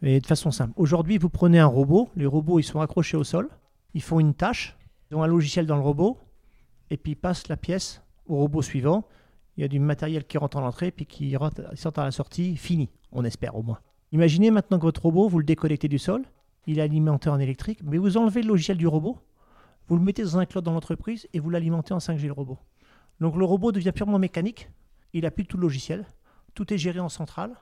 mais 0.00 0.20
de 0.20 0.26
façon 0.26 0.50
simple. 0.50 0.72
Aujourd'hui, 0.76 1.18
vous 1.18 1.30
prenez 1.30 1.58
un 1.58 1.66
robot. 1.66 2.10
Les 2.14 2.26
robots, 2.26 2.60
ils 2.60 2.64
sont 2.64 2.80
accrochés 2.80 3.16
au 3.16 3.24
sol. 3.24 3.48
Ils 3.94 4.02
font 4.02 4.20
une 4.20 4.34
tâche. 4.34 4.76
Ils 5.10 5.16
ont 5.16 5.22
un 5.22 5.26
logiciel 5.26 5.66
dans 5.66 5.76
le 5.76 5.82
robot. 5.82 6.18
Et 6.90 6.96
puis, 6.96 7.12
ils 7.12 7.16
passent 7.16 7.48
la 7.48 7.56
pièce 7.56 8.02
au 8.26 8.36
robot 8.36 8.62
suivant. 8.62 9.04
Il 9.56 9.62
y 9.62 9.64
a 9.64 9.68
du 9.68 9.80
matériel 9.80 10.24
qui 10.24 10.38
rentre 10.38 10.58
en 10.58 10.66
entrée, 10.66 10.90
puis 10.90 11.06
qui 11.06 11.36
sort 11.74 11.98
à 11.98 12.04
la 12.04 12.10
sortie. 12.10 12.56
Fini, 12.56 12.88
on 13.10 13.24
espère 13.24 13.56
au 13.56 13.62
moins. 13.62 13.80
Imaginez 14.12 14.50
maintenant 14.50 14.78
que 14.78 14.84
votre 14.84 15.02
robot, 15.02 15.28
vous 15.28 15.38
le 15.38 15.44
déconnectez 15.44 15.88
du 15.88 15.98
sol. 15.98 16.22
Il 16.66 16.78
est 16.78 16.82
alimenté 16.82 17.28
en 17.28 17.40
électrique, 17.40 17.80
mais 17.82 17.98
vous 17.98 18.16
enlevez 18.16 18.42
le 18.42 18.48
logiciel 18.48 18.76
du 18.76 18.86
robot 18.86 19.18
vous 19.88 19.96
le 19.96 20.02
mettez 20.02 20.22
dans 20.22 20.38
un 20.38 20.46
cloud 20.46 20.64
dans 20.64 20.72
l'entreprise 20.72 21.28
et 21.32 21.38
vous 21.38 21.50
l'alimentez 21.50 21.92
en 21.92 21.98
5G 21.98 22.26
le 22.26 22.32
robot. 22.32 22.58
Donc 23.20 23.36
le 23.36 23.44
robot 23.44 23.72
devient 23.72 23.92
purement 23.92 24.18
mécanique, 24.18 24.70
il 25.12 25.22
n'a 25.22 25.30
plus 25.30 25.44
tout 25.44 25.56
le 25.56 25.62
logiciel, 25.62 26.06
tout 26.54 26.72
est 26.72 26.78
géré 26.78 27.00
en 27.00 27.08
centrale 27.08 27.52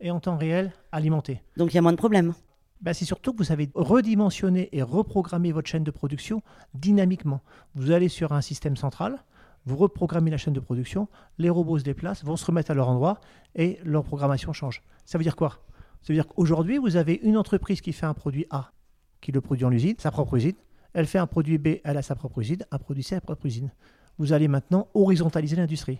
et 0.00 0.10
en 0.10 0.20
temps 0.20 0.36
réel 0.36 0.72
alimenté. 0.92 1.42
Donc 1.56 1.72
il 1.72 1.76
y 1.76 1.78
a 1.78 1.82
moins 1.82 1.92
de 1.92 1.96
problèmes. 1.96 2.34
ben, 2.80 2.92
c'est 2.92 3.04
surtout 3.04 3.32
que 3.32 3.38
vous 3.38 3.44
savez 3.44 3.70
redimensionner 3.74 4.68
et 4.72 4.82
reprogrammer 4.82 5.52
votre 5.52 5.68
chaîne 5.68 5.84
de 5.84 5.90
production 5.90 6.42
dynamiquement. 6.74 7.42
Vous 7.74 7.90
allez 7.90 8.08
sur 8.08 8.32
un 8.32 8.40
système 8.40 8.76
central, 8.76 9.22
vous 9.64 9.76
reprogrammez 9.76 10.30
la 10.30 10.36
chaîne 10.36 10.54
de 10.54 10.60
production, 10.60 11.08
les 11.38 11.50
robots 11.50 11.78
se 11.78 11.84
déplacent, 11.84 12.24
vont 12.24 12.36
se 12.36 12.46
remettre 12.46 12.70
à 12.70 12.74
leur 12.74 12.88
endroit 12.88 13.20
et 13.54 13.78
leur 13.84 14.04
programmation 14.04 14.52
change. 14.52 14.82
Ça 15.04 15.18
veut 15.18 15.24
dire 15.24 15.36
quoi? 15.36 15.58
Ça 16.02 16.12
veut 16.12 16.14
dire 16.14 16.26
qu'aujourd'hui, 16.26 16.78
vous 16.78 16.96
avez 16.96 17.20
une 17.22 17.36
entreprise 17.36 17.80
qui 17.80 17.92
fait 17.92 18.06
un 18.06 18.14
produit 18.14 18.46
A, 18.50 18.72
qui 19.20 19.32
le 19.32 19.40
produit 19.40 19.64
en 19.64 19.72
usine, 19.72 19.96
sa 19.98 20.10
propre 20.10 20.36
usine. 20.36 20.54
Elle 20.92 21.06
fait 21.06 21.18
un 21.18 21.26
produit 21.26 21.58
B, 21.58 21.78
elle 21.84 21.96
a 21.96 22.02
sa 22.02 22.14
propre 22.14 22.40
usine, 22.40 22.64
un 22.70 22.78
produit 22.78 23.02
C, 23.02 23.14
sa 23.14 23.20
propre 23.20 23.46
usine. 23.46 23.70
Vous 24.18 24.32
allez 24.32 24.48
maintenant 24.48 24.88
horizontaliser 24.94 25.56
l'industrie. 25.56 25.98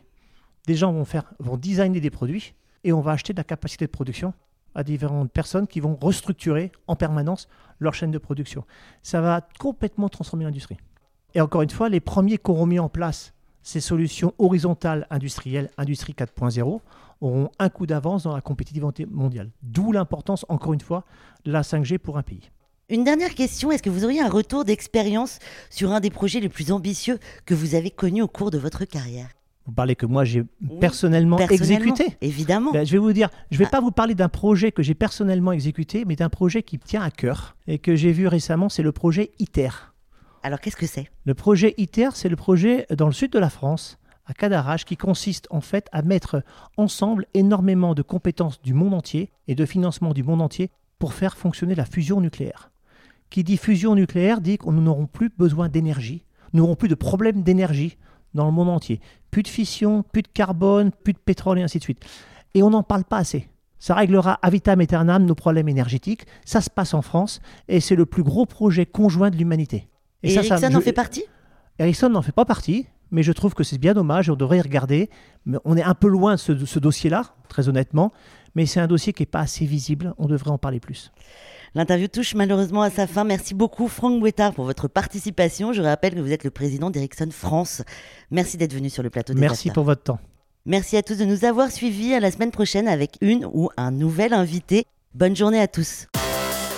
Des 0.67 0.75
gens 0.75 0.93
vont, 0.93 1.05
faire, 1.05 1.33
vont 1.39 1.57
designer 1.57 2.01
des 2.01 2.11
produits 2.11 2.55
et 2.85 2.93
on 2.93 3.01
va 3.01 3.13
acheter 3.13 3.33
de 3.33 3.39
la 3.39 3.45
capacité 3.45 3.87
de 3.87 3.91
production 3.91 4.35
à 4.75 4.83
différentes 4.83 5.33
personnes 5.33 5.67
qui 5.67 5.81
vont 5.81 5.97
restructurer 6.01 6.73
en 6.87 6.97
permanence 6.97 7.49
leur 7.79 7.95
chaîne 7.95 8.11
de 8.11 8.19
production. 8.19 8.65
Ça 9.03 9.21
va 9.21 9.47
complètement 9.59 10.09
transformer 10.09 10.45
l'industrie. 10.45 10.77
Et 11.35 11.41
encore 11.41 11.63
une 11.63 11.71
fois, 11.71 11.89
les 11.89 12.01
premiers 12.01 12.39
qui 12.39 12.51
auront 12.51 12.67
mis 12.67 12.79
en 12.79 12.89
place 12.89 13.35
ces 13.63 13.81
solutions 13.81 14.33
horizontales 14.39 15.07
industrielles, 15.11 15.71
Industrie 15.77 16.15
4.0, 16.15 16.81
auront 17.21 17.51
un 17.59 17.69
coup 17.69 17.87
d'avance 17.87 18.25
dans 18.25 18.35
la 18.35 18.41
compétitivité 18.41 19.07
mondiale. 19.07 19.51
D'où 19.63 19.93
l'importance, 19.93 20.45
encore 20.49 20.73
une 20.73 20.81
fois, 20.81 21.05
de 21.45 21.53
la 21.53 21.63
5G 21.63 21.99
pour 21.99 22.19
un 22.19 22.23
pays. 22.23 22.51
Une 22.91 23.05
dernière 23.05 23.35
question, 23.35 23.71
est-ce 23.71 23.83
que 23.83 23.91
vous 23.91 24.05
auriez 24.05 24.21
un 24.23 24.31
retour 24.31 24.65
d'expérience 24.65 25.41
sur 25.69 25.93
un 25.93 26.01
des 26.01 26.11
projets 26.11 26.41
les 26.41 26.49
plus 26.49 26.73
ambitieux 26.73 27.19
que 27.45 27.55
vous 27.55 27.75
avez 27.75 27.91
connus 27.91 28.23
au 28.23 28.29
cours 28.29 28.51
de 28.51 28.57
votre 28.57 28.87
carrière? 28.87 29.29
Vous 29.67 29.75
parlez 29.75 29.95
que 29.95 30.07
moi 30.07 30.25
j'ai 30.25 30.45
personnellement, 30.81 31.39
exécuté. 31.39 32.17
Évidemment. 32.23 32.73
Ben, 32.73 32.87
je 32.87 32.93
vais 32.93 32.99
vous 32.99 33.13
dire, 33.13 33.29
je 33.51 33.57
ne 33.57 33.59
vais 33.59 33.67
ah. 33.67 33.73
pas 33.73 33.81
vous 33.83 33.91
parler 33.91 34.15
d'un 34.15 34.31
projet 34.31 34.73
que 34.73 34.83
j'ai 34.83 34.95
personnellement 34.95 35.53
exécuté, 35.53 36.07
mais 36.07 36.17
d'un 36.17 36.31
projet 36.31 36.63
qui 36.63 36.79
me 36.79 36.83
tient 36.83 37.03
à 37.03 37.11
cœur 37.11 37.55
et 37.67 37.79
que 37.79 37.95
j'ai 37.95 38.11
vu 38.11 38.27
récemment, 38.27 38.71
c'est 38.71 38.83
le 38.83 38.93
projet 38.93 39.33
ITER. 39.39 39.93
Alors 40.43 40.61
qu'est-ce 40.61 40.77
que 40.77 40.87
c'est? 40.87 41.11
Le 41.27 41.35
projet 41.35 41.75
ITER, 41.77 42.09
c'est 42.15 42.31
le 42.31 42.37
projet 42.37 42.87
dans 42.97 43.07
le 43.07 43.13
sud 43.13 43.31
de 43.31 43.39
la 43.39 43.51
France, 43.51 43.99
à 44.29 44.35
Cadarache, 44.35 44.85
qui 44.85 44.97
consiste 44.97 45.49
en 45.51 45.61
fait 45.61 45.89
à 45.91 46.03
mettre 46.03 46.43
ensemble 46.77 47.27
énormément 47.35 47.95
de 47.95 48.03
compétences 48.03 48.61
du 48.63 48.75
monde 48.75 48.95
entier 48.95 49.31
et 49.49 49.55
de 49.55 49.65
financement 49.65 50.13
du 50.13 50.23
monde 50.23 50.43
entier 50.43 50.71
pour 50.99 51.15
faire 51.15 51.37
fonctionner 51.37 51.75
la 51.75 51.87
fusion 51.87 52.21
nucléaire. 52.21 52.71
Qui 53.31 53.43
dit 53.43 53.57
fusion 53.57 53.95
nucléaire 53.95 54.41
dit 54.41 54.59
qu'on 54.59 54.73
n'aurons 54.73 55.07
plus 55.07 55.31
besoin 55.37 55.69
d'énergie, 55.69 56.25
nous 56.53 56.63
n'aurons 56.63 56.77
plus 56.77 56.89
de 56.89 56.95
problème 56.95 57.43
d'énergie 57.43 57.97
dans 58.35 58.47
le 58.47 58.53
monde 58.53 58.69
entier. 58.69 59.01
Plus 59.31 59.43
de 59.43 59.49
fission, 59.49 60.03
plus 60.03 60.23
de 60.23 60.29
carbone, 60.29 60.91
plus 61.05 61.15
de 61.15 61.19
pétrole 61.19 61.59
et 61.59 61.63
ainsi 61.63 61.79
de 61.79 61.85
suite. 61.85 62.05
Et 62.55 62.63
on 62.63 62.71
n'en 62.71 62.83
parle 62.83 63.05
pas 63.05 63.19
assez. 63.19 63.49
Ça 63.79 63.95
réglera 63.95 64.39
à 64.43 64.51
vitam 64.51 64.81
aeternam 64.81 65.25
nos 65.25 65.35
problèmes 65.35 65.69
énergétiques. 65.69 66.27
Ça 66.45 66.61
se 66.61 66.69
passe 66.71 66.95
en 66.95 67.03
France 67.03 67.41
et 67.69 67.81
c'est 67.81 67.97
le 67.97 68.07
plus 68.07 68.23
gros 68.23 68.45
projet 68.45 68.87
conjoint 68.87 69.31
de 69.31 69.37
l'humanité. 69.37 69.89
Et, 70.23 70.35
Ericsson 70.35 70.75
en 70.75 70.81
fait 70.81 70.93
partie? 70.93 71.25
Ericsson 71.79 72.09
n'en 72.11 72.23
fait 72.23 72.33
pas 72.33 72.45
partie, 72.45 72.87
mais 73.11 73.23
je 73.23 73.33
trouve 73.33 73.55
que 73.55 73.65
c'est 73.65 73.79
bien 73.79 73.95
dommage. 73.95 74.31
On 74.31 74.37
devrait 74.37 74.59
y 74.59 74.63
regarder. 74.63 75.11
Mais 75.47 75.59
on 75.65 75.77
est 75.77 75.83
un 75.83 75.95
peu 75.95 76.09
loin 76.09 76.35
de 76.35 76.39
ce, 76.39 76.65
ce 76.65 76.79
dossier-là, 76.79 77.35
très 77.49 77.69
honnêtement. 77.69 78.13
Mais 78.55 78.67
c'est 78.67 78.81
un 78.81 78.87
dossier 78.87 79.13
qui 79.13 79.23
n'est 79.23 79.27
pas 79.27 79.41
assez 79.41 79.67
visible. 79.67 80.15
On 80.19 80.27
devrait 80.27 80.51
en 80.51 80.59
parler 80.59 80.81
plus. 80.81 81.13
L'interview 81.75 82.09
touche 82.09 82.35
malheureusement 82.35 82.83
à 82.83 82.91
sa 82.91 83.07
fin. 83.07 83.25
Merci 83.25 83.55
beaucoup 83.55 83.89
Franck 83.89 84.21
Bouettard 84.21 84.55
pour 84.55 84.65
votre 84.65 84.89
participation. 84.89 85.73
Je 85.73 85.83
rappelle 85.83 86.15
que 86.15 86.21
vous 86.21 86.33
êtes 86.33 86.45
le 86.45 86.51
président 86.51 86.91
d'Ericsson 86.91 87.29
France. 87.31 87.83
Merci 88.31 88.57
d'être 88.57 88.75
venu 88.75 88.91
sur 88.91 89.03
le 89.03 89.11
plateau 89.11 89.35
des 89.35 89.41
Merci 89.41 89.71
pour 89.71 89.85
votre 89.85 90.03
temps. 90.03 90.19
Merci 90.67 90.97
à 90.97 91.03
tous 91.03 91.19
de 91.19 91.25
nous 91.25 91.45
avoir 91.45 91.71
suivis. 91.71 92.15
À 92.15 92.21
la 92.21 92.31
semaine 92.31 92.51
prochaine 92.51 92.89
avec 92.89 93.17
une 93.21 93.47
ou 93.53 93.71
un 93.77 93.91
nouvel 93.91 94.33
invité. 94.33 94.85
Bonne 95.15 95.37
journée 95.37 95.61
à 95.61 95.69
tous. 95.69 96.07